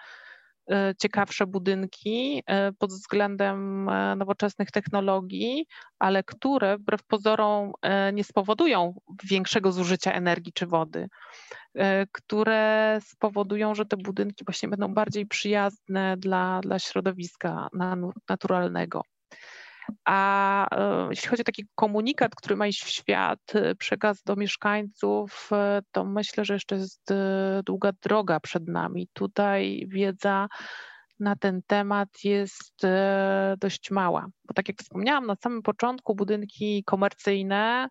ciekawsze 0.98 1.48
budynki 1.48 2.44
e, 2.46 2.72
pod 2.72 2.90
względem 2.90 3.90
nowoczesnych 4.18 4.72
technologii, 4.72 5.66
ale 6.00 6.24
które 6.24 6.78
wbrew 6.78 7.04
pozorom 7.04 7.72
nie 8.14 8.24
spowodują 8.24 8.94
większego 9.24 9.72
zużycia 9.72 10.12
energii 10.12 10.54
czy 10.54 10.68
wody, 10.68 11.08
które 12.12 13.00
spowodują, 13.04 13.76
że 13.76 13.86
te 13.86 13.98
budynki 13.98 14.46
właśnie 14.46 14.70
będą 14.70 14.94
bardziej 14.94 15.26
przyjazne 15.26 16.18
dla, 16.18 16.60
dla 16.62 16.80
środowiska 16.80 17.68
naturalnego. 18.30 19.02
A 20.06 20.68
e, 20.78 21.08
jeśli 21.10 21.30
chodzi 21.30 21.42
o 21.42 21.46
taki 21.46 21.66
komunikat, 21.76 22.36
który 22.36 22.56
ma 22.56 22.68
iść 22.68 22.84
w 22.84 22.90
świat, 22.90 23.40
e, 23.54 23.76
przekaz 23.76 24.24
do 24.24 24.36
mieszkańców, 24.36 25.50
e, 25.52 25.82
to 25.92 26.06
myślę, 26.06 26.46
że 26.46 26.54
jeszcze 26.54 26.76
jest 26.76 27.14
długa 27.66 27.92
droga 28.04 28.40
przed 28.40 28.68
nami. 28.68 29.10
Tutaj 29.14 29.86
wiedza 29.88 30.48
na 31.20 31.36
ten 31.36 31.62
temat 31.68 32.10
jest 32.24 32.82
dość 33.58 33.92
mała. 33.92 34.28
Bo 34.48 34.54
tak 34.54 34.68
jak 34.68 34.78
wspomniałam 34.78 35.26
na 35.26 35.36
samym 35.36 35.62
początku, 35.62 36.16
budynki 36.16 36.84
komercyjne 36.84 37.90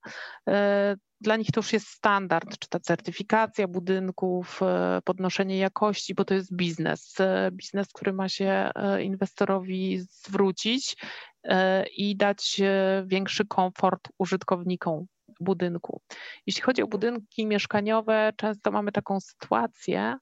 dla 1.20 1.36
nich 1.36 1.50
to 1.50 1.58
już 1.58 1.72
jest 1.72 1.86
standard, 1.86 2.58
czy 2.58 2.68
ta 2.68 2.80
certyfikacja 2.80 3.68
budynków, 3.68 4.60
podnoszenie 5.04 5.58
jakości, 5.58 6.14
bo 6.14 6.24
to 6.24 6.34
jest 6.34 6.56
biznes. 6.56 7.16
Biznes, 7.52 7.88
który 7.88 8.12
ma 8.12 8.28
się 8.28 8.70
inwestorowi 9.00 9.98
zwrócić 9.98 10.96
i 11.96 12.16
dać 12.16 12.60
większy 13.06 13.46
komfort 13.46 14.08
użytkownikom 14.18 15.06
budynku. 15.40 16.00
Jeśli 16.46 16.62
chodzi 16.62 16.82
o 16.82 16.86
budynki 16.86 17.46
mieszkaniowe, 17.46 18.32
często 18.36 18.70
mamy 18.70 18.92
taką 18.92 19.20
sytuację, 19.20 20.14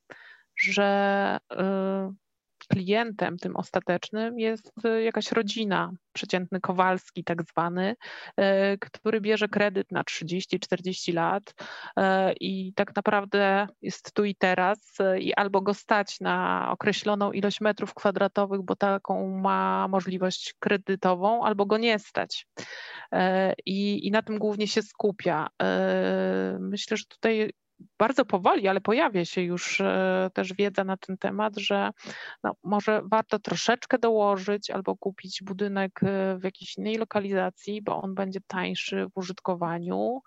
że 0.57 1.39
klientem 2.69 3.37
tym 3.39 3.57
ostatecznym 3.57 4.39
jest 4.39 4.73
y, 4.85 5.03
jakaś 5.03 5.33
rodzina, 5.33 5.93
przeciętny 6.13 6.61
Kowalski 6.61 7.25
tak 7.25 7.43
zwany, 7.43 7.95
y, 8.41 8.45
który 8.81 9.21
bierze 9.21 9.49
kredyt 9.49 9.93
na 9.93 10.03
30-40 10.03 11.15
lat 11.15 11.43
y, 11.51 12.03
i 12.41 12.73
tak 12.75 12.97
naprawdę 12.97 13.67
jest 13.83 14.13
tu 14.13 14.25
i 14.25 14.35
teraz 14.35 14.79
i 15.19 15.35
albo 15.35 15.61
go 15.61 15.75
stać 15.75 16.21
na 16.21 16.69
określoną 16.71 17.33
ilość 17.33 17.61
metrów 17.61 17.95
kwadratowych, 17.95 18.63
bo 18.63 18.77
taką 18.77 19.39
ma 19.39 19.89
możliwość 19.89 20.55
kredytową, 20.59 21.45
albo 21.45 21.67
go 21.67 21.79
nie 21.79 21.99
stać. 21.99 22.47
I, 23.67 24.07
i 24.07 24.11
na 24.11 24.23
tym 24.23 24.39
głównie 24.39 24.69
się 24.69 24.83
skupia. 24.83 25.49
Myślę, 26.59 26.97
że 26.97 27.05
tutaj 27.05 27.51
bardzo 27.99 28.25
powoli, 28.25 28.69
ale 28.69 28.81
pojawia 28.81 29.25
się 29.25 29.43
już 29.43 29.81
e, 29.81 30.31
też 30.35 30.55
wiedza 30.55 30.85
na 30.85 30.97
ten 30.97 31.19
temat, 31.19 31.57
że 31.57 31.91
no, 32.45 32.53
może 32.65 33.03
warto 33.11 33.39
troszeczkę 33.39 33.99
dołożyć 33.99 34.71
albo 34.71 34.97
kupić 34.97 35.43
budynek 35.43 36.01
e, 36.03 36.39
w 36.39 36.45
jakiejś 36.45 36.79
innej 36.79 36.97
lokalizacji, 36.97 37.83
bo 37.83 38.03
on 38.03 38.15
będzie 38.15 38.41
tańszy 38.47 39.07
w 39.07 39.19
użytkowaniu, 39.19 40.21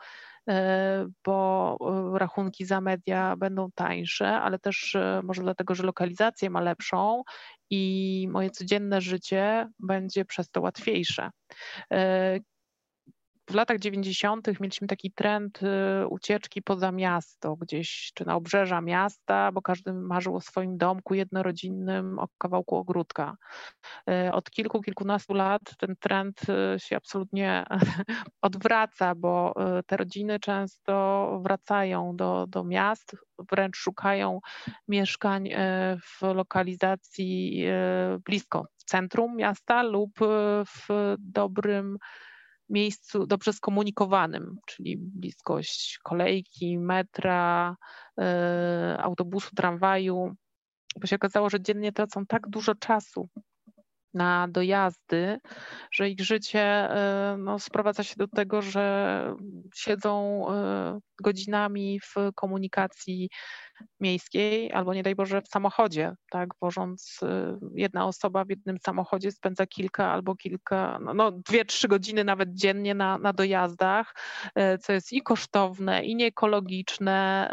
e, 0.49 1.05
bo 1.25 1.77
rachunki 2.13 2.65
za 2.65 2.81
media 2.81 3.35
będą 3.35 3.71
tańsze, 3.75 4.27
ale 4.27 4.59
też 4.59 4.97
może 5.23 5.41
dlatego, 5.41 5.75
że 5.75 5.83
lokalizację 5.83 6.49
ma 6.49 6.61
lepszą 6.61 7.23
i 7.69 8.27
moje 8.31 8.49
codzienne 8.49 9.01
życie 9.01 9.69
będzie 9.79 10.25
przez 10.25 10.49
to 10.49 10.61
łatwiejsze 10.61 11.29
w 13.49 13.53
latach 13.55 13.79
90. 13.79 14.47
mieliśmy 14.59 14.87
taki 14.87 15.11
trend 15.11 15.59
y, 15.63 16.07
ucieczki 16.07 16.61
poza 16.61 16.91
miasto, 16.91 17.55
gdzieś 17.55 18.11
czy 18.13 18.25
na 18.25 18.35
obrzeża 18.35 18.81
miasta, 18.81 19.51
bo 19.51 19.61
każdy 19.61 19.93
marzył 19.93 20.35
o 20.35 20.41
swoim 20.41 20.77
domku 20.77 21.13
jednorodzinnym, 21.13 22.19
o 22.19 22.27
kawałku 22.37 22.75
ogródka. 22.75 23.35
Y, 24.09 24.31
od 24.31 24.51
kilku, 24.51 24.81
kilkunastu 24.81 25.33
lat 25.33 25.61
ten 25.77 25.95
trend 25.99 26.41
y, 26.75 26.79
się 26.79 26.97
absolutnie 26.97 27.65
odwraca, 28.41 29.15
bo 29.15 29.53
te 29.85 29.97
rodziny 29.97 30.39
często 30.39 31.39
wracają 31.43 32.15
do, 32.15 32.45
do 32.47 32.63
miast, 32.63 33.15
wręcz 33.51 33.77
szukają 33.77 34.39
mieszkań 34.87 35.49
w 36.03 36.21
lokalizacji 36.21 37.63
blisko 38.25 38.65
centrum 38.85 39.35
miasta 39.35 39.83
lub 39.83 40.11
w 40.65 41.15
dobrym 41.19 41.97
miejscu 42.69 43.27
dobrze 43.27 43.53
skomunikowanym, 43.53 44.57
czyli 44.65 44.97
bliskość 44.97 45.99
kolejki, 46.03 46.79
metra, 46.79 47.75
e, 48.19 48.97
autobusu, 49.01 49.55
tramwaju, 49.55 50.35
bo 50.99 51.07
się 51.07 51.15
okazało, 51.15 51.49
że 51.49 51.61
dziennie 51.61 51.91
tracą 51.91 52.25
tak 52.25 52.47
dużo 52.47 52.75
czasu 52.75 53.29
na 54.13 54.47
dojazdy, 54.47 55.39
że 55.91 56.09
ich 56.09 56.21
życie 56.21 56.61
e, 56.61 57.35
no, 57.39 57.59
sprowadza 57.59 58.03
się 58.03 58.15
do 58.17 58.27
tego, 58.27 58.61
że 58.61 59.35
siedzą 59.75 60.45
e, 60.49 60.99
godzinami 61.23 61.99
w 61.99 62.15
komunikacji 62.35 63.29
miejskiej 63.99 64.71
albo 64.71 64.93
nie 64.93 65.03
daj 65.03 65.15
Boże 65.15 65.41
w 65.41 65.47
samochodzie, 65.47 66.13
tak, 66.29 66.49
wożąc 66.61 67.19
e, 67.23 67.59
jedna 67.75 68.05
osoba 68.05 68.45
w 68.45 68.49
jednym 68.49 68.77
samochodzie 68.85 69.31
spędza 69.31 69.67
kilka 69.67 70.11
albo 70.11 70.35
kilka, 70.35 70.99
no, 71.01 71.13
no 71.13 71.31
dwie, 71.31 71.65
trzy 71.65 71.87
godziny 71.87 72.23
nawet 72.23 72.53
dziennie 72.53 72.95
na, 72.95 73.17
na 73.17 73.33
dojazdach, 73.33 74.13
co 74.81 74.93
jest 74.93 75.13
i 75.13 75.21
kosztowne, 75.21 76.03
i 76.03 76.15
nieekologiczne, 76.15 77.49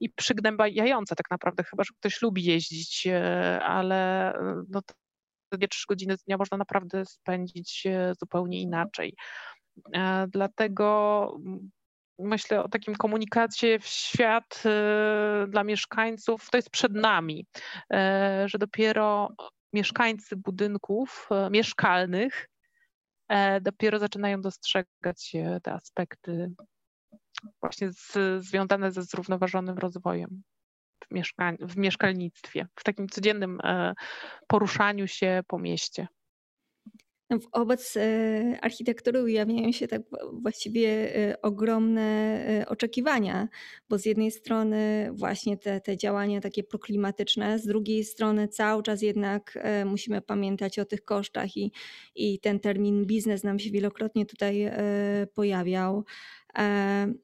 i 0.00 0.10
przygnębiające 0.10 1.14
tak 1.14 1.30
naprawdę, 1.30 1.64
chyba 1.64 1.84
że 1.84 1.94
ktoś 1.98 2.22
lubi 2.22 2.44
jeździć, 2.44 3.08
ale 3.60 4.32
no, 4.68 4.80
dwie, 5.56 5.68
trzy 5.68 5.84
godziny 5.88 6.16
z 6.16 6.24
dnia 6.24 6.36
można 6.36 6.56
naprawdę 6.56 7.06
spędzić 7.06 7.86
zupełnie 8.20 8.60
inaczej. 8.60 9.14
E, 9.92 10.26
dlatego 10.28 11.38
myślę 12.18 12.64
o 12.64 12.68
takim 12.68 12.94
komunikacie 12.94 13.78
w 13.78 13.86
świat 13.86 14.62
e, 14.66 15.46
dla 15.48 15.64
mieszkańców, 15.64 16.50
to 16.50 16.58
jest 16.58 16.70
przed 16.70 16.92
nami, 16.92 17.46
e, 17.92 18.44
że 18.48 18.58
dopiero 18.58 19.28
mieszkańcy 19.72 20.36
budynków 20.36 21.28
mieszkalnych 21.50 22.48
dopiero 23.60 23.98
zaczynają 23.98 24.40
dostrzegać 24.40 25.32
te 25.62 25.72
aspekty 25.72 26.52
właśnie 27.60 27.92
z, 27.92 28.16
związane 28.44 28.92
ze 28.92 29.02
zrównoważonym 29.02 29.78
rozwojem 29.78 30.42
w, 31.10 31.72
w 31.72 31.76
mieszkalnictwie, 31.76 32.66
w 32.76 32.84
takim 32.84 33.08
codziennym 33.08 33.60
e, 33.64 33.94
poruszaniu 34.46 35.06
się 35.06 35.42
po 35.46 35.58
mieście. 35.58 36.06
No, 37.30 37.38
wobec 37.54 37.96
e, 37.96 38.58
architektury 38.62 39.22
ujawniają 39.22 39.72
się 39.72 39.88
tak 39.88 40.02
właściwie 40.32 41.16
e, 41.16 41.42
ogromne 41.42 42.64
oczekiwania, 42.68 43.48
bo 43.88 43.98
z 43.98 44.06
jednej 44.06 44.30
strony 44.30 45.10
właśnie 45.12 45.56
te, 45.56 45.80
te 45.80 45.96
działania 45.96 46.40
takie 46.40 46.64
proklimatyczne, 46.64 47.58
z 47.58 47.66
drugiej 47.66 48.04
strony 48.04 48.48
cały 48.48 48.82
czas 48.82 49.02
jednak 49.02 49.58
musimy 49.84 50.20
pamiętać 50.20 50.78
o 50.78 50.84
tych 50.84 51.04
kosztach 51.04 51.56
i, 51.56 51.72
i 52.14 52.40
ten 52.40 52.60
termin 52.60 53.06
biznes 53.06 53.44
nam 53.44 53.58
się 53.58 53.70
wielokrotnie 53.70 54.26
tutaj 54.26 54.70
pojawiał. 55.34 56.04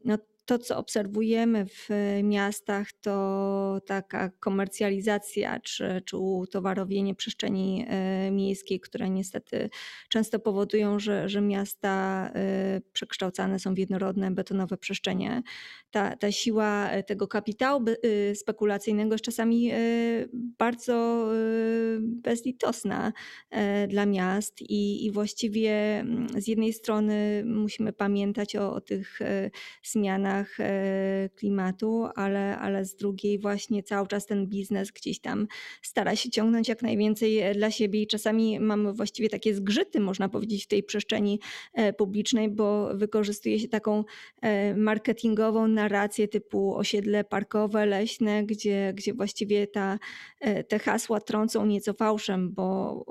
No, 0.05 0.19
to, 0.51 0.59
co 0.59 0.77
obserwujemy 0.77 1.67
w 1.67 1.89
miastach, 2.23 2.93
to 2.93 3.81
taka 3.87 4.31
komercjalizacja 4.31 5.61
czy, 5.61 6.03
czy 6.05 6.17
utowarowienie 6.17 7.15
przestrzeni 7.15 7.87
e, 7.89 8.31
miejskiej, 8.31 8.81
które 8.81 9.11
niestety 9.11 9.71
często 10.09 10.39
powodują, 10.39 10.99
że, 10.99 11.29
że 11.29 11.41
miasta 11.41 12.31
e, 12.35 12.81
przekształcane 12.93 13.59
są 13.59 13.75
w 13.75 13.79
jednorodne, 13.79 14.31
betonowe 14.31 14.77
przestrzenie. 14.77 15.43
Ta, 15.91 16.17
ta 16.17 16.33
siła 16.33 16.91
tego 17.07 17.29
kapitału 17.29 17.85
spekulacyjnego 18.35 19.15
jest 19.15 19.25
czasami 19.25 19.71
bardzo 20.33 21.29
bezlitosna 22.01 23.13
dla 23.89 24.07
miast 24.07 24.63
i, 24.63 25.07
i 25.07 25.11
właściwie 25.11 25.99
mm, 26.01 26.29
z 26.43 26.49
jednej 26.49 26.73
strony 26.73 27.43
musimy 27.47 27.93
pamiętać 27.93 28.57
o, 28.57 28.73
o 28.73 28.81
tych 28.81 29.19
zmianach, 29.83 30.40
zmianach 30.41 30.57
klimatu, 31.37 32.09
ale, 32.17 32.59
ale 32.59 32.85
z 32.85 32.97
drugiej 32.97 33.39
właśnie 33.39 33.83
cały 33.83 34.07
czas 34.07 34.27
ten 34.27 34.47
biznes 34.47 34.91
gdzieś 34.91 35.21
tam 35.21 35.47
stara 35.83 36.17
się 36.17 36.31
ciągnąć 36.31 36.69
jak 36.69 36.83
najwięcej 36.83 37.55
dla 37.55 37.71
siebie. 37.71 38.03
I 38.03 38.07
czasami 38.07 38.61
mamy 38.61 38.93
właściwie 38.93 39.29
takie 39.29 39.55
zgrzyty, 39.55 40.01
można 40.01 40.29
powiedzieć, 40.29 40.65
w 40.65 40.69
tej 40.69 40.83
przestrzeni 40.83 41.41
publicznej, 41.99 42.49
bo 42.49 42.97
wykorzystuje 42.97 43.61
się 43.61 43.69
taką 43.69 44.05
marketingową 44.77 45.69
narrację 45.69 46.29
typu 46.29 46.75
osiedle 46.77 47.25
parkowe, 47.25 47.87
leśne, 47.87 48.45
gdzie, 48.45 48.93
gdzie 48.95 49.15
właściwie 49.15 49.67
ta, 49.67 49.99
te 50.69 50.79
hasła 50.79 51.21
trącą 51.21 51.67
nieco 51.67 51.93
fałszem, 51.93 52.53
bo 52.53 53.05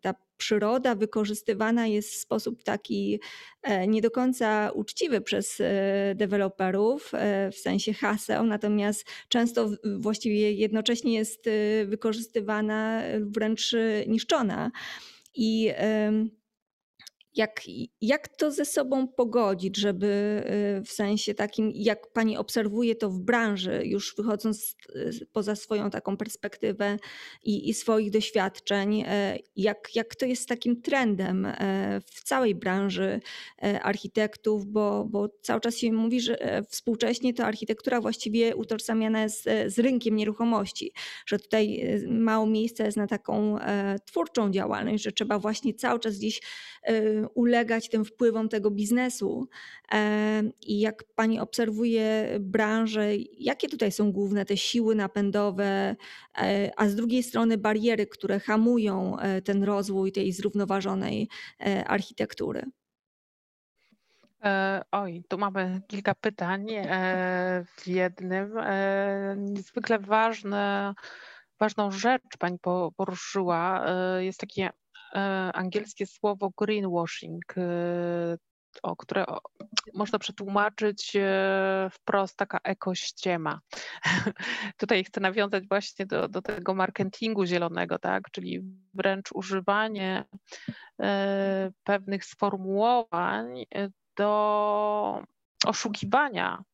ta 0.00 0.14
przyroda 0.36 0.94
wykorzystywana 0.94 1.86
jest 1.86 2.10
w 2.10 2.16
sposób 2.16 2.62
taki 2.62 3.20
e, 3.62 3.86
nie 3.86 4.02
do 4.02 4.10
końca 4.10 4.70
uczciwy 4.74 5.20
przez 5.20 5.60
e, 5.60 6.14
deweloperów 6.14 7.10
e, 7.14 7.50
w 7.50 7.56
sensie 7.56 7.92
haseł, 7.92 8.46
natomiast 8.46 9.06
często 9.28 9.70
właściwie 9.98 10.52
jednocześnie 10.52 11.14
jest 11.14 11.44
wykorzystywana 11.86 13.02
wręcz 13.20 13.74
niszczona. 14.06 14.70
I 15.34 15.70
jak, 17.36 17.60
jak 18.00 18.28
to 18.28 18.50
ze 18.50 18.64
sobą 18.64 19.08
pogodzić, 19.08 19.76
żeby 19.76 20.06
y, 20.78 20.84
w 20.84 20.92
sensie 20.92 21.34
takim, 21.34 21.70
jak 21.74 22.12
pani 22.12 22.36
obserwuje 22.36 22.94
to 22.94 23.10
w 23.10 23.20
branży, 23.20 23.82
już 23.84 24.14
wychodząc 24.16 24.76
poza 25.32 25.56
swoją 25.56 25.90
taką 25.90 26.16
perspektywę 26.16 26.96
i, 27.42 27.68
i 27.68 27.74
swoich 27.74 28.10
doświadczeń, 28.10 29.04
e, 29.06 29.38
jak, 29.56 29.88
jak 29.94 30.14
to 30.14 30.26
jest 30.26 30.48
takim 30.48 30.82
trendem 30.82 31.46
e, 31.46 32.00
w 32.06 32.24
całej 32.24 32.54
branży 32.54 33.20
e, 33.62 33.82
architektów, 33.82 34.66
bo, 34.66 35.04
bo 35.04 35.28
cały 35.42 35.60
czas 35.60 35.76
się 35.76 35.92
mówi, 35.92 36.20
że 36.20 36.62
współcześnie 36.68 37.34
to 37.34 37.44
architektura 37.44 38.00
właściwie 38.00 38.56
utożsamiana 38.56 39.22
jest 39.22 39.44
z 39.66 39.78
rynkiem 39.78 40.16
nieruchomości, 40.16 40.92
że 41.26 41.38
tutaj 41.38 41.84
mało 42.08 42.46
miejsca 42.46 42.84
jest 42.84 42.96
na 42.96 43.06
taką 43.06 43.58
twórczą 44.06 44.50
działalność, 44.50 45.04
że 45.04 45.12
trzeba 45.12 45.38
właśnie 45.38 45.74
cały 45.74 46.00
czas 46.00 46.18
gdzieś 46.18 46.40
ulegać 47.34 47.88
tym 47.88 48.04
wpływom 48.04 48.48
tego 48.48 48.70
biznesu. 48.70 49.48
E, 49.92 50.42
I 50.62 50.80
jak 50.80 51.04
pani 51.14 51.40
obserwuje 51.40 52.36
branżę, 52.40 53.16
jakie 53.38 53.68
tutaj 53.68 53.92
są 53.92 54.12
główne 54.12 54.44
te 54.44 54.56
siły 54.56 54.94
napędowe, 54.94 55.96
e, 56.38 56.70
a 56.76 56.88
z 56.88 56.94
drugiej 56.94 57.22
strony 57.22 57.58
bariery, 57.58 58.06
które 58.06 58.40
hamują 58.40 59.18
e, 59.18 59.42
ten 59.42 59.62
rozwój 59.62 60.12
tej 60.12 60.32
zrównoważonej 60.32 61.28
architektury? 61.86 62.62
Oj, 64.92 65.24
tu 65.28 65.38
mamy 65.38 65.80
kilka 65.88 66.14
pytań 66.14 66.66
w 67.76 67.86
jednym. 67.86 68.54
Niezwykle 69.36 69.98
ważne, 69.98 70.94
ważną 71.60 71.90
rzecz 71.90 72.36
pani 72.38 72.58
poruszyła. 72.96 73.86
Jest 74.20 74.40
takie 74.40 74.70
angielskie 75.54 76.06
słowo 76.06 76.50
greenwashing, 76.58 77.58
e, 77.58 78.36
o 78.82 78.96
które 78.96 79.24
można 79.94 80.18
przetłumaczyć 80.18 81.16
e, 81.16 81.88
wprost 81.92 82.36
taka 82.36 82.58
ekościema. 82.64 83.60
Tutaj 84.80 85.04
chcę 85.04 85.20
nawiązać 85.20 85.68
właśnie 85.68 86.06
do, 86.06 86.28
do 86.28 86.42
tego 86.42 86.74
marketingu 86.74 87.44
zielonego, 87.46 87.98
tak? 87.98 88.30
czyli 88.32 88.60
wręcz 88.94 89.32
używanie 89.34 90.24
pewnych 91.84 92.24
sformułowań 92.24 93.64
do 94.16 95.22
oszukiwania 95.66 96.64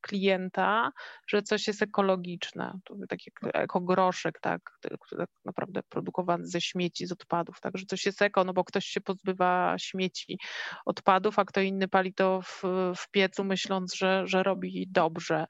klienta, 0.00 0.90
że 1.26 1.42
coś 1.42 1.66
jest 1.66 1.82
ekologiczne, 1.82 2.78
tak 3.08 3.18
jak 3.26 3.54
ekogroszek, 3.54 4.40
tak, 4.40 4.60
który 4.80 4.96
tak 5.18 5.30
naprawdę 5.44 5.82
produkowany 5.88 6.46
ze 6.46 6.60
śmieci, 6.60 7.06
z 7.06 7.12
odpadów, 7.12 7.60
tak, 7.60 7.78
że 7.78 7.86
coś 7.86 8.06
jest 8.06 8.22
eko, 8.22 8.44
no 8.44 8.52
bo 8.52 8.64
ktoś 8.64 8.84
się 8.84 9.00
pozbywa 9.00 9.74
śmieci, 9.78 10.38
odpadów, 10.86 11.38
a 11.38 11.44
kto 11.44 11.60
inny 11.60 11.88
pali 11.88 12.14
to 12.14 12.42
w, 12.42 12.62
w 12.96 13.10
piecu, 13.10 13.44
myśląc, 13.44 13.94
że, 13.94 14.22
że 14.26 14.42
robi 14.42 14.86
dobrze. 14.90 15.46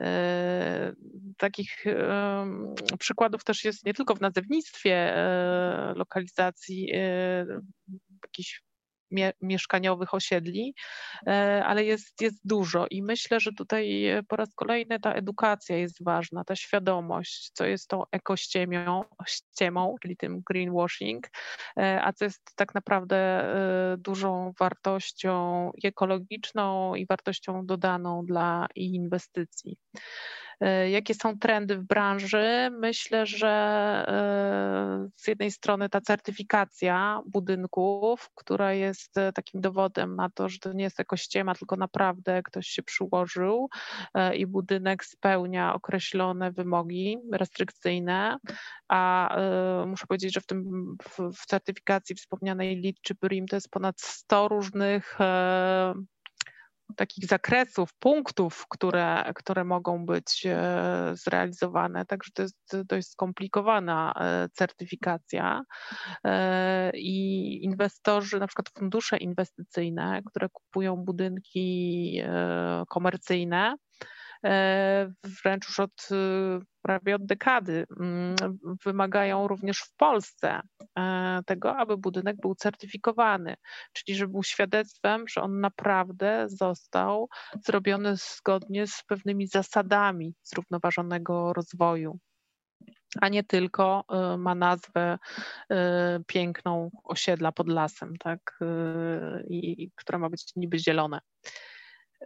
E, 0.00 0.92
takich 1.36 1.86
e, 1.86 2.46
przykładów 2.98 3.44
też 3.44 3.64
jest 3.64 3.86
nie 3.86 3.94
tylko 3.94 4.14
w 4.14 4.20
nazewnictwie 4.20 5.14
lokalizacji 5.94 6.92
jakichś 8.22 8.67
mieszkaniowych 9.40 10.14
osiedli, 10.14 10.74
e, 11.26 11.64
ale 11.64 11.84
jest, 11.84 12.20
jest 12.20 12.40
dużo 12.44 12.86
i 12.90 13.02
myślę, 13.02 13.40
że 13.40 13.52
tutaj 13.52 14.06
e, 14.06 14.22
po 14.22 14.36
raz 14.36 14.54
kolejny 14.54 15.00
ta 15.00 15.12
edukacja 15.12 15.76
jest 15.76 16.04
ważna, 16.04 16.44
ta 16.44 16.56
świadomość, 16.56 17.50
co 17.54 17.64
jest 17.64 17.88
tą 17.88 18.02
ekościemią, 18.12 19.04
czyli 20.02 20.16
tym 20.16 20.42
greenwashing, 20.50 21.26
e, 21.78 22.00
a 22.04 22.12
co 22.12 22.24
jest 22.24 22.42
tak 22.56 22.74
naprawdę 22.74 23.18
dużą 23.98 24.52
wartością 24.58 25.70
ekologiczną 25.84 26.94
i 26.94 27.06
wartością 27.06 27.66
dodaną 27.66 28.24
dla 28.26 28.66
inwestycji. 28.74 29.76
E, 30.60 30.90
jakie 30.90 31.14
są 31.14 31.38
trendy 31.38 31.76
w 31.76 31.84
branży? 31.84 32.70
Myślę, 32.72 33.26
że 33.26 33.48
e, 34.08 35.08
z 35.16 35.28
jednej 35.28 35.50
strony 35.50 35.88
ta 35.88 36.00
certyfikacja 36.00 37.22
budynków, 37.26 38.30
która 38.34 38.72
jest 38.72 39.18
e, 39.18 39.32
takim 39.32 39.60
dowodem 39.60 40.16
na 40.16 40.30
to, 40.30 40.48
że 40.48 40.58
to 40.58 40.72
nie 40.72 40.84
jest 40.84 40.98
jako 40.98 41.16
ściema, 41.16 41.54
tylko 41.54 41.76
naprawdę 41.76 42.42
ktoś 42.42 42.66
się 42.66 42.82
przyłożył 42.82 43.68
i 44.34 44.46
budynek 44.46 45.04
spełnia 45.04 45.74
określone 45.74 46.52
wymogi 46.52 47.18
restrykcyjne, 47.32 48.38
a 48.88 49.36
muszę 49.86 50.06
powiedzieć, 50.06 50.34
że 50.34 50.40
w 50.40 50.46
tym 50.46 50.96
w, 51.08 51.46
certyfikacji 51.46 52.16
wspomnianej 52.16 52.82
LEED 52.82 52.96
czy 53.02 53.14
BREEAM 53.14 53.46
to 53.46 53.56
jest 53.56 53.70
ponad 53.70 54.00
100 54.00 54.48
różnych 54.48 55.18
takich 56.96 57.26
zakresów, 57.26 57.94
punktów, 57.98 58.66
które, 58.68 59.32
które 59.34 59.64
mogą 59.64 60.06
być 60.06 60.46
e, 60.46 61.12
zrealizowane. 61.14 62.06
Także 62.06 62.30
to 62.34 62.42
jest 62.42 62.76
dość 62.84 63.08
skomplikowana 63.08 64.12
e, 64.20 64.48
certyfikacja 64.52 65.62
e, 66.24 66.90
i 66.94 67.64
inwestorzy, 67.64 68.38
na 68.38 68.46
przykład 68.46 68.68
fundusze 68.78 69.16
inwestycyjne, 69.16 70.22
które 70.26 70.48
kupują 70.48 70.96
budynki 70.96 72.22
komercyjne, 72.88 73.74
wręcz 75.24 75.68
już 75.68 75.80
od 75.80 76.08
prawie 76.88 77.14
od 77.14 77.26
dekady, 77.26 77.86
mm, 78.00 78.36
wymagają 78.84 79.48
również 79.48 79.78
w 79.78 79.96
Polsce 79.96 80.60
e, 80.98 81.40
tego, 81.46 81.76
aby 81.76 81.96
budynek 81.96 82.36
był 82.36 82.54
certyfikowany, 82.54 83.54
czyli 83.92 84.16
żeby 84.16 84.32
był 84.32 84.42
świadectwem, 84.42 85.24
że 85.28 85.42
on 85.42 85.60
naprawdę 85.60 86.46
został 86.48 87.28
zrobiony 87.66 88.16
zgodnie 88.16 88.86
z 88.86 89.02
pewnymi 89.06 89.46
zasadami 89.46 90.34
zrównoważonego 90.42 91.52
rozwoju 91.52 92.18
a 93.20 93.28
nie 93.28 93.44
tylko 93.44 94.04
e, 94.08 94.36
ma 94.36 94.54
nazwę 94.54 95.18
e, 95.70 96.20
piękną 96.26 96.90
osiedla 97.04 97.52
pod 97.52 97.68
lasem, 97.68 98.16
tak, 98.16 98.58
i, 99.48 99.90
która 99.96 100.18
ma 100.18 100.30
być 100.30 100.52
niby 100.56 100.78
zielone. 100.78 101.20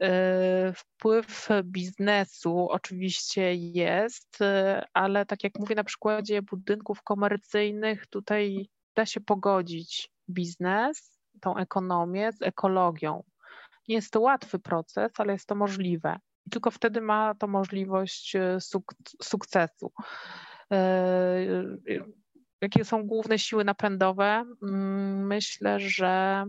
E, 0.01 0.73
wpływ 0.77 1.49
biznesu 1.65 2.69
oczywiście 2.71 3.55
jest, 3.55 4.43
e, 4.43 4.85
ale 4.93 5.27
tak 5.27 5.45
jak 5.45 5.53
mówię 5.59 5.75
na 5.75 5.85
przykładzie 5.85 6.43
budynków 6.43 7.03
komercyjnych, 7.03 8.07
tutaj 8.07 8.69
da 8.97 9.07
się 9.07 9.21
pogodzić 9.21 10.11
biznes, 10.31 11.19
tą 11.41 11.57
ekonomię 11.57 12.33
z 12.33 12.43
ekologią. 12.43 13.23
Nie 13.89 13.95
jest 13.95 14.11
to 14.11 14.21
łatwy 14.21 14.59
proces, 14.59 15.13
ale 15.19 15.33
jest 15.33 15.47
to 15.47 15.55
możliwe. 15.55 16.19
I 16.47 16.51
tylko 16.51 16.71
wtedy 16.71 17.01
ma 17.01 17.35
to 17.35 17.47
możliwość 17.47 18.37
e, 18.37 18.61
suk 18.61 18.95
sukcesu. 19.23 19.93
Jakie 22.61 22.85
są 22.85 23.07
główne 23.07 23.39
siły 23.39 23.65
napędowe? 23.65 24.45
Mm, 24.63 25.27
myślę, 25.27 25.81
że 25.81 26.45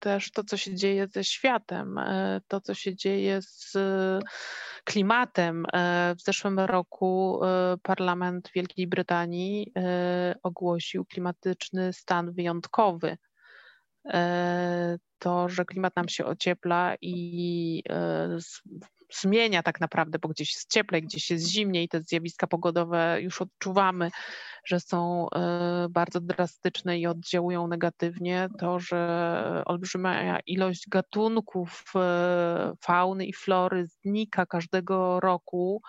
też 0.00 0.30
to, 0.30 0.44
co 0.44 0.56
się 0.56 0.74
dzieje 0.74 1.06
ze 1.06 1.24
światem, 1.24 1.98
e, 1.98 2.40
to, 2.48 2.60
co 2.60 2.74
się 2.74 2.96
dzieje 2.96 3.42
z 3.42 3.76
klimatem. 4.84 5.66
E, 5.72 6.14
w 6.18 6.22
zeszłym 6.22 6.58
roku 6.58 7.40
e, 7.44 7.76
Parlament 7.82 8.50
Wielkiej 8.54 8.86
Brytanii 8.86 9.72
ogłosił 10.42 11.04
klimatyczny 11.04 11.92
stan 11.92 12.32
wyjątkowy. 12.32 13.16
To, 15.18 15.48
że 15.48 15.64
klimat 15.64 15.96
nam 15.96 16.08
się 16.08 16.26
ociepla 16.26 16.94
i 17.00 17.82
zmienia 19.12 19.62
tak 19.62 19.80
naprawdę, 19.80 20.18
bo 20.18 20.28
gdzieś 20.28 20.54
jest 20.54 20.70
cieplej, 20.70 21.02
gdzieś 21.02 21.30
jest 21.30 21.46
zimniej, 21.46 21.88
te 21.88 22.02
zjawiska 22.02 22.46
pogodowe 22.46 23.18
już 23.22 23.42
odczuwamy, 23.42 24.10
że 24.64 24.80
są 24.80 25.26
bardzo 25.90 26.20
drastyczne 26.20 26.98
i 26.98 27.06
oddziałują 27.06 27.66
negatywnie, 27.66 28.48
to, 28.58 28.80
że 28.80 29.62
olbrzymia 29.66 30.38
ilość 30.46 30.88
gatunków 30.88 31.84
fauny 32.84 33.26
i 33.26 33.32
flory 33.32 33.86
znika 33.86 34.46
każdego 34.46 35.20
roku, 35.20 35.82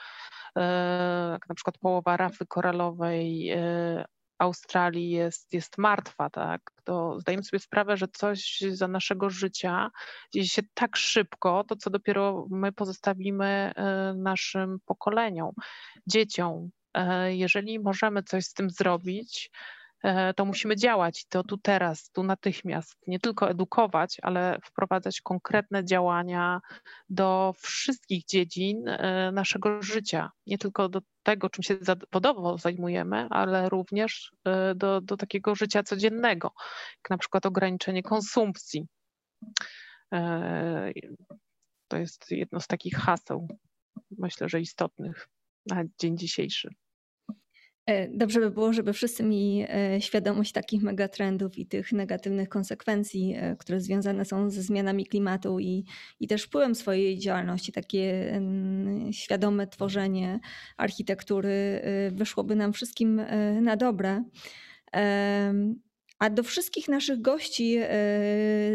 jak 1.32 1.50
na 1.50 1.56
przykład 1.56 1.78
połowa 1.78 2.18
rafy 2.18 2.46
koralowej 2.46 3.54
Australii 4.42 5.10
jest, 5.10 5.54
jest 5.54 5.78
martwa, 5.78 6.30
tak, 6.30 6.62
to 6.84 7.20
zdajemy 7.20 7.44
sobie 7.44 7.60
sprawę, 7.60 7.98
że 7.98 8.08
coś 8.08 8.64
za 8.70 8.88
naszego 8.88 9.30
życia 9.30 9.92
dzieje 10.34 10.48
się 10.48 10.62
tak 10.74 10.96
szybko, 10.96 11.64
to 11.68 11.76
co 11.76 11.90
dopiero 11.90 12.46
my 12.50 12.72
pozostawimy 12.72 13.46
e, 13.46 14.14
naszym 14.18 14.78
pokoleniom, 14.86 15.52
dzieciom. 16.08 16.70
E, 16.94 17.36
jeżeli 17.36 17.80
możemy 17.80 18.24
coś 18.24 18.46
z 18.46 18.54
tym 18.54 18.70
zrobić, 18.70 19.52
to 20.36 20.46
musimy 20.46 20.76
działać 20.76 21.26
to 21.26 21.44
tu 21.44 21.58
teraz, 21.58 22.12
tu 22.12 22.24
natychmiast. 22.24 22.98
Nie 23.08 23.20
tylko 23.20 23.50
edukować, 23.50 24.18
ale 24.22 24.60
wprowadzać 24.66 25.22
konkretne 25.22 25.86
działania 25.86 26.62
do 27.10 27.54
wszystkich 27.58 28.26
dziedzin 28.26 28.88
e, 28.88 29.32
naszego 29.32 29.82
życia. 29.82 30.32
Nie 30.48 30.58
tylko 30.58 30.90
do 30.90 31.02
tego, 31.24 31.50
czym 31.50 31.64
się 31.64 31.78
zawodowo 31.82 32.58
zajmujemy, 32.58 33.28
ale 33.30 33.70
również 33.70 34.32
e, 34.46 34.76
do, 34.76 35.02
do 35.02 35.18
takiego 35.18 35.56
życia 35.56 35.84
codziennego, 35.84 36.52
jak 37.04 37.10
na 37.10 37.18
przykład 37.18 37.46
ograniczenie 37.46 38.04
konsumpcji. 38.04 38.88
To 41.88 41.98
jest 41.98 42.32
jedno 42.32 42.60
z 42.60 42.68
takich 42.68 42.96
haseł, 42.96 43.48
myślę, 44.18 44.50
że 44.50 44.62
istotnych 44.62 45.28
na 45.66 45.84
dzień 46.00 46.18
dzisiejszy. 46.18 46.70
E, 47.86 48.08
dobrze 48.08 48.40
by 48.40 48.52
było, 48.52 48.74
żeby 48.74 48.94
wszyscy 48.94 49.24
mieli 49.24 49.66
e, 49.70 50.02
świadomość 50.02 50.52
takich 50.52 50.84
megatrendów 50.84 51.58
i 51.58 51.66
tych 51.66 51.92
negatywnych 51.92 52.50
konsekwencji, 52.50 53.34
e, 53.38 53.56
które 53.56 53.82
związane 53.82 54.26
są 54.26 54.50
ze 54.50 54.62
zmianami 54.62 55.06
klimatu 55.06 55.60
i, 55.60 55.86
i 56.20 56.28
też 56.28 56.44
wpływem 56.44 56.76
swojej 56.76 57.20
działalności. 57.20 57.72
Takie 57.72 58.34
świadome 59.12 59.68
tworzenie 59.68 60.40
architektury 60.78 61.82
wyszłoby 62.12 62.56
nam 62.56 62.74
wszystkim 62.74 63.22
na 63.62 63.76
dobre. 63.76 64.24
A 66.22 66.30
do 66.30 66.44
wszystkich 66.44 66.88
naszych 66.88 67.22
gości 67.22 67.78
e, 67.80 67.90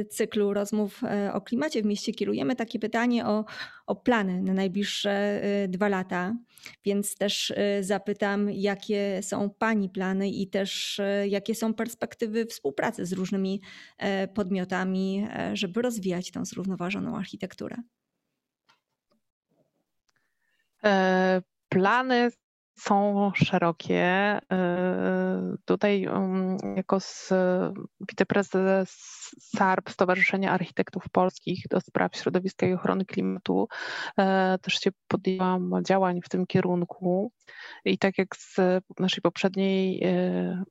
cyklu 0.05 0.55
rozmów 0.55 1.05
e, 1.05 1.33
o 1.33 1.41
klimacie 1.41 1.83
w 1.83 1.85
mieście 1.85 2.13
kierujemy 2.13 2.57
takie 2.57 2.79
pytanie 2.79 3.27
o, 3.27 3.45
o 3.87 3.97
plany 3.97 4.43
na 4.43 4.55
najbliższe 4.55 5.11
e, 5.11 5.69
dwa 5.69 5.89
lata. 5.89 6.35
Więc 6.85 7.17
też 7.17 7.53
zapytam, 7.81 8.51
jakie 8.51 9.23
są 9.23 9.51
Pani 9.51 9.89
plany 9.89 10.31
i 10.31 10.49
też 10.49 11.01
jakie 11.29 11.55
są 11.55 11.75
perspektywy 11.75 12.47
współpracy 12.47 13.07
z 13.07 13.13
różnymi 13.13 13.61
podmiotami, 14.35 15.27
żeby 15.53 15.83
rozwijać 15.83 16.31
tą 16.31 16.45
zrównoważoną 16.45 17.17
architekturę. 17.17 17.77
Plany 21.69 22.31
są 22.79 23.31
szerokie. 23.35 24.39
Y, 24.39 25.59
tutaj 25.64 26.05
mm, 26.05 26.57
jako 26.77 26.99
wiceprezes 28.01 28.91
SARP, 29.39 29.91
Stowarzyszenia 29.91 30.53
Architektów 30.53 31.05
Polskich 31.12 31.68
do 31.70 31.81
spraw 31.81 32.16
środowiska 32.16 32.66
i 32.66 32.72
ochrony 32.72 33.05
klimatu, 33.05 33.68
e, 34.18 34.59
też 34.62 34.74
się 34.74 34.91
podjęłam 35.09 35.72
działań 35.85 36.20
w 36.24 36.29
tym 36.29 36.47
kierunku. 36.47 37.33
I 37.85 37.99
tak 37.99 38.19
jak 38.19 38.37
z 38.37 38.57
naszej 38.99 39.23
poprzedniej, 39.23 40.05
e, 40.05 40.65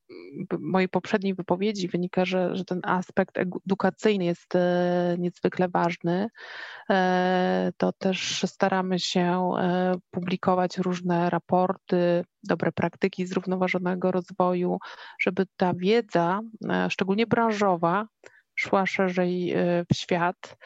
mojej 0.59 0.89
poprzedniej 0.89 1.33
wypowiedzi 1.33 1.87
wynika, 1.87 2.25
że, 2.25 2.55
że 2.55 2.65
ten 2.65 2.79
aspekt 2.83 3.37
edukacyjny 3.37 4.25
jest 4.25 4.55
e, 4.55 5.15
niezwykle 5.19 5.69
ważny, 5.69 6.27
to 7.77 7.91
też 7.91 8.43
staramy 8.45 8.99
się 8.99 9.51
publikować 10.11 10.77
różne 10.77 11.29
raporty, 11.29 12.23
dobre 12.45 12.71
praktyki 12.71 13.25
zrównoważonego 13.25 14.11
rozwoju, 14.11 14.79
żeby 15.19 15.45
ta 15.57 15.73
wiedza, 15.73 16.39
e, 16.69 16.89
szczególnie 16.89 17.27
branżowa, 17.27 18.07
szła 18.55 18.85
szerzej 18.85 19.51
e, 19.51 19.85
w 19.93 19.95
świat. 19.95 20.57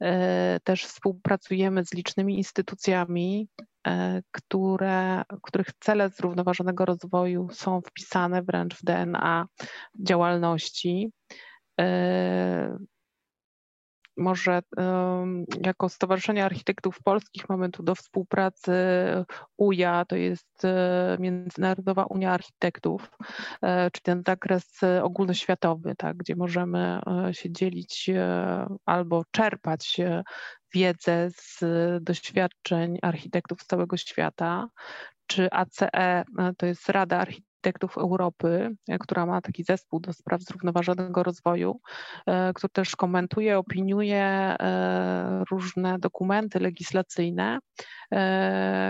E, 0.00 0.60
też 0.64 0.84
współpracujemy 0.84 1.84
z 1.84 1.94
licznymi 1.94 2.36
instytucjami, 2.36 3.48
które, 4.30 5.22
których 5.42 5.66
cele 5.80 6.08
zrównoważonego 6.08 6.84
rozwoju 6.84 7.48
są 7.52 7.80
wpisane 7.80 8.42
wręcz 8.42 8.74
w 8.74 8.84
DNA 8.84 9.46
działalności. 9.98 11.12
Może 14.20 14.62
jako 15.64 15.88
Stowarzyszenie 15.88 16.44
Architektów 16.44 17.02
Polskich 17.04 17.48
mamy 17.48 17.70
tu 17.70 17.82
do 17.82 17.94
współpracy 17.94 18.72
UJA, 19.56 20.04
to 20.04 20.16
jest 20.16 20.64
e, 20.64 21.16
Międzynarodowa 21.20 22.04
Unia 22.04 22.32
Architektów, 22.32 23.10
e, 23.62 23.90
czy 23.90 24.02
ten 24.02 24.22
zakres 24.26 24.80
ogólnoświatowy, 25.02 25.94
tak, 25.98 26.16
gdzie 26.16 26.36
możemy 26.36 27.00
e, 27.28 27.34
się 27.34 27.52
dzielić 27.52 28.10
albo 28.86 29.22
czerpać 29.30 30.00
wiedzę 30.74 31.28
z 31.30 31.64
doświadczeń 32.04 32.98
architektów 33.02 33.62
z 33.62 33.66
całego 33.66 33.96
świata, 33.96 34.68
czy 35.26 35.48
ACE, 35.50 36.24
to 36.58 36.66
jest 36.66 36.88
Rada 36.88 37.18
Architektów 37.60 37.98
Europy, 37.98 38.76
e, 38.88 38.98
która 38.98 39.26
ma 39.26 39.40
taki 39.40 39.64
zespół 39.64 40.00
do 40.00 40.12
spraw 40.12 40.42
zrównoważonego 40.42 41.22
rozwoju, 41.22 41.80
e, 42.26 42.52
który 42.54 42.70
też 42.70 42.96
komentuje, 42.96 43.58
opiniuje 43.58 44.24
e, 44.24 45.44
różne 45.50 45.98
dokumenty 45.98 46.60
legislacyjne, 46.60 47.58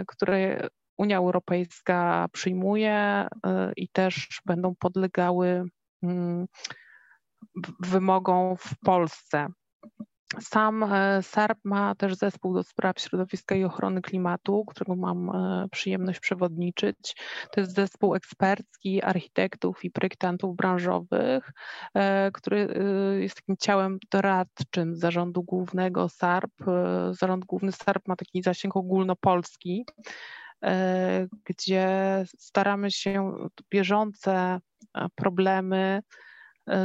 które 0.06 0.68
Unia 0.98 1.18
Europejska 1.18 2.26
przyjmuje 2.32 3.28
i 3.76 3.88
też 3.88 4.40
będą 4.46 4.74
podlegały 4.78 5.64
mm, 6.02 6.46
wymogom 7.80 8.56
w 8.56 8.78
Polsce. 8.84 9.48
Sam 10.38 10.82
e, 10.82 11.22
SARP 11.22 11.58
ma 11.64 11.94
też 11.94 12.14
zespół 12.14 12.54
do 12.54 12.62
spraw 12.62 13.00
środowiska 13.00 13.54
i 13.54 13.64
ochrony 13.64 14.02
klimatu, 14.02 14.64
którego 14.64 14.96
mam 14.96 15.30
e, 15.30 15.68
przyjemność 15.68 16.20
przewodniczyć. 16.20 17.16
To 17.52 17.60
jest 17.60 17.74
zespół 17.74 18.14
ekspercki 18.14 19.02
architektów 19.02 19.84
i 19.84 19.90
projektantów 19.90 20.56
branżowych, 20.56 21.52
e, 21.94 22.30
który 22.32 22.68
jest 23.20 23.36
takim 23.36 23.56
ciałem 23.56 23.98
doradczym 24.10 24.96
zarządu 24.96 25.42
głównego 25.42 26.08
SARP. 26.08 26.52
Zarząd 27.10 27.44
główny 27.44 27.72
SARP 27.72 28.08
ma 28.08 28.16
taki 28.16 28.42
zasięg 28.42 28.76
ogólnopolski, 28.76 29.84
gdzie 31.44 31.88
staramy 32.38 32.90
się 32.90 33.32
bieżące 33.70 34.60
problemy, 35.14 36.02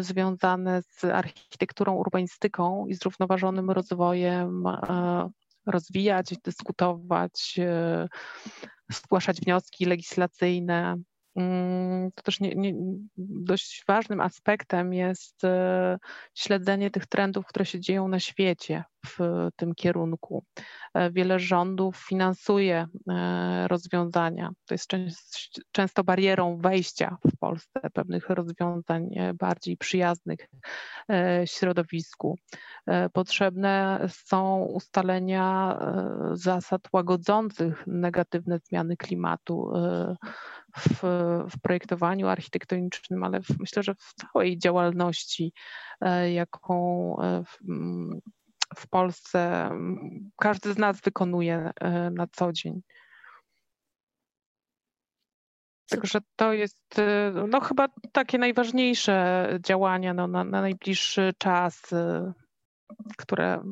związane 0.01 0.81
z 0.81 1.03
architekturą, 1.03 1.95
urbanistyką 1.95 2.87
i 2.87 2.93
zrównoważonym 2.93 3.71
rozwojem 3.71 4.67
e, 4.67 5.29
rozwijać, 5.65 6.33
dyskutować, 6.43 7.55
e, 7.59 8.07
zgłaszać 8.91 9.41
wnioski 9.41 9.85
legislacyjne. 9.85 10.95
Mm, 11.35 12.11
to 12.11 12.23
też 12.23 12.39
nie, 12.39 12.55
nie, 12.55 12.73
dość 13.17 13.83
ważnym 13.87 14.21
aspektem 14.21 14.93
jest 14.93 15.41
śledzenie 16.33 16.91
tych 16.91 17.05
trendów, 17.05 17.45
które 17.45 17.65
się 17.65 17.79
dzieją 17.79 18.07
na 18.07 18.19
świecie 18.19 18.83
w 19.05 19.49
tym 19.55 19.75
kierunku. 19.75 20.43
E, 20.93 21.11
wiele 21.11 21.39
rządów 21.39 21.97
finansuje 21.97 22.87
e, 23.09 23.67
rozwiązania. 23.67 24.49
To 24.65 24.73
jest 24.73 24.91
często 25.71 26.03
barierą 26.03 26.57
wejścia 26.57 27.17
w 27.25 27.37
Polsce 27.37 27.79
pewnych 27.93 28.29
rozwiązań 28.29 29.09
e, 29.15 29.33
bardziej 29.33 29.77
przyjaznych 29.77 30.39
środowisku. 31.45 32.37
Potrzebne 33.13 33.99
są 34.09 34.63
ustalenia 34.63 35.79
zasad 36.31 36.81
łagodzących 36.93 37.87
negatywne 37.87 38.59
zmiany 38.59 38.97
klimatu 38.97 39.73
w, 40.77 40.99
w 41.49 41.61
projektowaniu 41.61 42.27
architektonicznym, 42.27 43.23
ale 43.23 43.41
w, 43.41 43.59
myślę, 43.59 43.83
że 43.83 43.95
w 43.95 44.13
całej 44.13 44.57
działalności, 44.57 45.53
jaką 46.33 47.15
w 48.75 48.87
Polsce 48.87 49.71
każdy 50.37 50.73
z 50.73 50.77
nas 50.77 51.01
wykonuje 51.01 51.71
e, 51.81 52.09
na 52.09 52.27
co 52.31 52.51
dzień. 52.51 52.81
Także 55.89 56.19
to 56.35 56.53
jest 56.53 56.99
e, 56.99 57.33
no, 57.47 57.61
chyba 57.61 57.87
takie 58.11 58.37
najważniejsze 58.37 59.47
działania 59.65 60.13
no, 60.13 60.27
na, 60.27 60.43
na 60.43 60.61
najbliższy 60.61 61.33
czas, 61.37 61.93
e, 61.93 62.33
które 63.17 63.63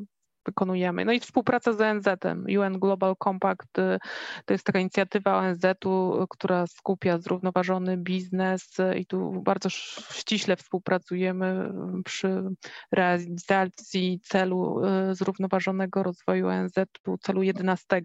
wykonujemy. 0.46 1.06
No 1.06 1.12
i 1.12 1.20
współpraca 1.20 1.74
z 1.74 1.82
ONZ-em. 1.82 2.46
UN 2.60 2.80
Global 2.80 3.16
Compact 3.24 3.80
y, 3.80 4.00
to 4.46 4.54
jest 4.54 4.66
taka 4.66 4.80
inicjatywa 4.80 5.38
ONZ-u, 5.38 6.26
która 6.30 6.68
skupia 6.68 7.18
zrównoważony 7.18 7.98
biznes 7.98 8.80
y, 8.80 9.00
i 9.00 9.06
tu 9.06 9.42
bardzo 9.42 9.70
ściśle 9.70 10.56
współpracujemy 10.56 11.70
y, 12.00 12.04
przy 12.04 12.44
realizacji 12.92 14.20
celu 14.24 14.86
y, 14.86 15.16
zrównoważonego 15.16 16.04
rozwoju 16.04 16.48
ONZ-u, 16.48 17.18
celu 17.18 17.44
11 17.44 18.02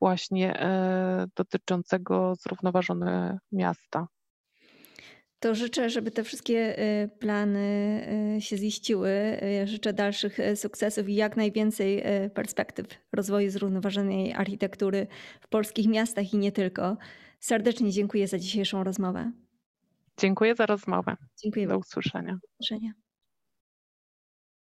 właśnie 0.00 0.62
y, 0.62 1.28
dotyczącego 1.36 2.34
zrównoważone 2.34 3.38
miasta. 3.52 4.06
To 5.40 5.54
życzę, 5.54 5.90
żeby 5.90 6.10
te 6.10 6.24
wszystkie 6.24 6.78
y, 7.04 7.08
plany 7.08 8.36
y, 8.36 8.40
się 8.40 8.56
ziściły. 8.56 9.10
Y, 9.62 9.66
Życzę 9.66 9.92
dalszych 9.92 10.40
y, 10.40 10.56
sukcesów 10.56 11.08
i 11.08 11.14
jak 11.14 11.36
najwięcej 11.36 12.02
perspektyw 12.34 12.86
rozwoju 13.12 13.50
zrównoważonej 13.50 14.32
architektury 14.34 15.06
w 15.40 15.48
polskich 15.48 15.88
miastach 15.88 16.34
i 16.34 16.38
nie 16.38 16.52
tylko. 16.52 16.96
Serdecznie 17.40 17.92
dziękuję 17.92 18.28
za 18.28 18.38
dzisiejszą 18.38 18.84
rozmowę. 18.84 19.32
Dziękuję 20.18 20.54
za 20.54 20.66
rozmowę. 20.66 21.16
Dziękuję 21.42 21.66
Do 21.66 21.78
usłyszenia. 21.78 22.32
Do 22.32 22.38
zobaczenia. 22.48 22.92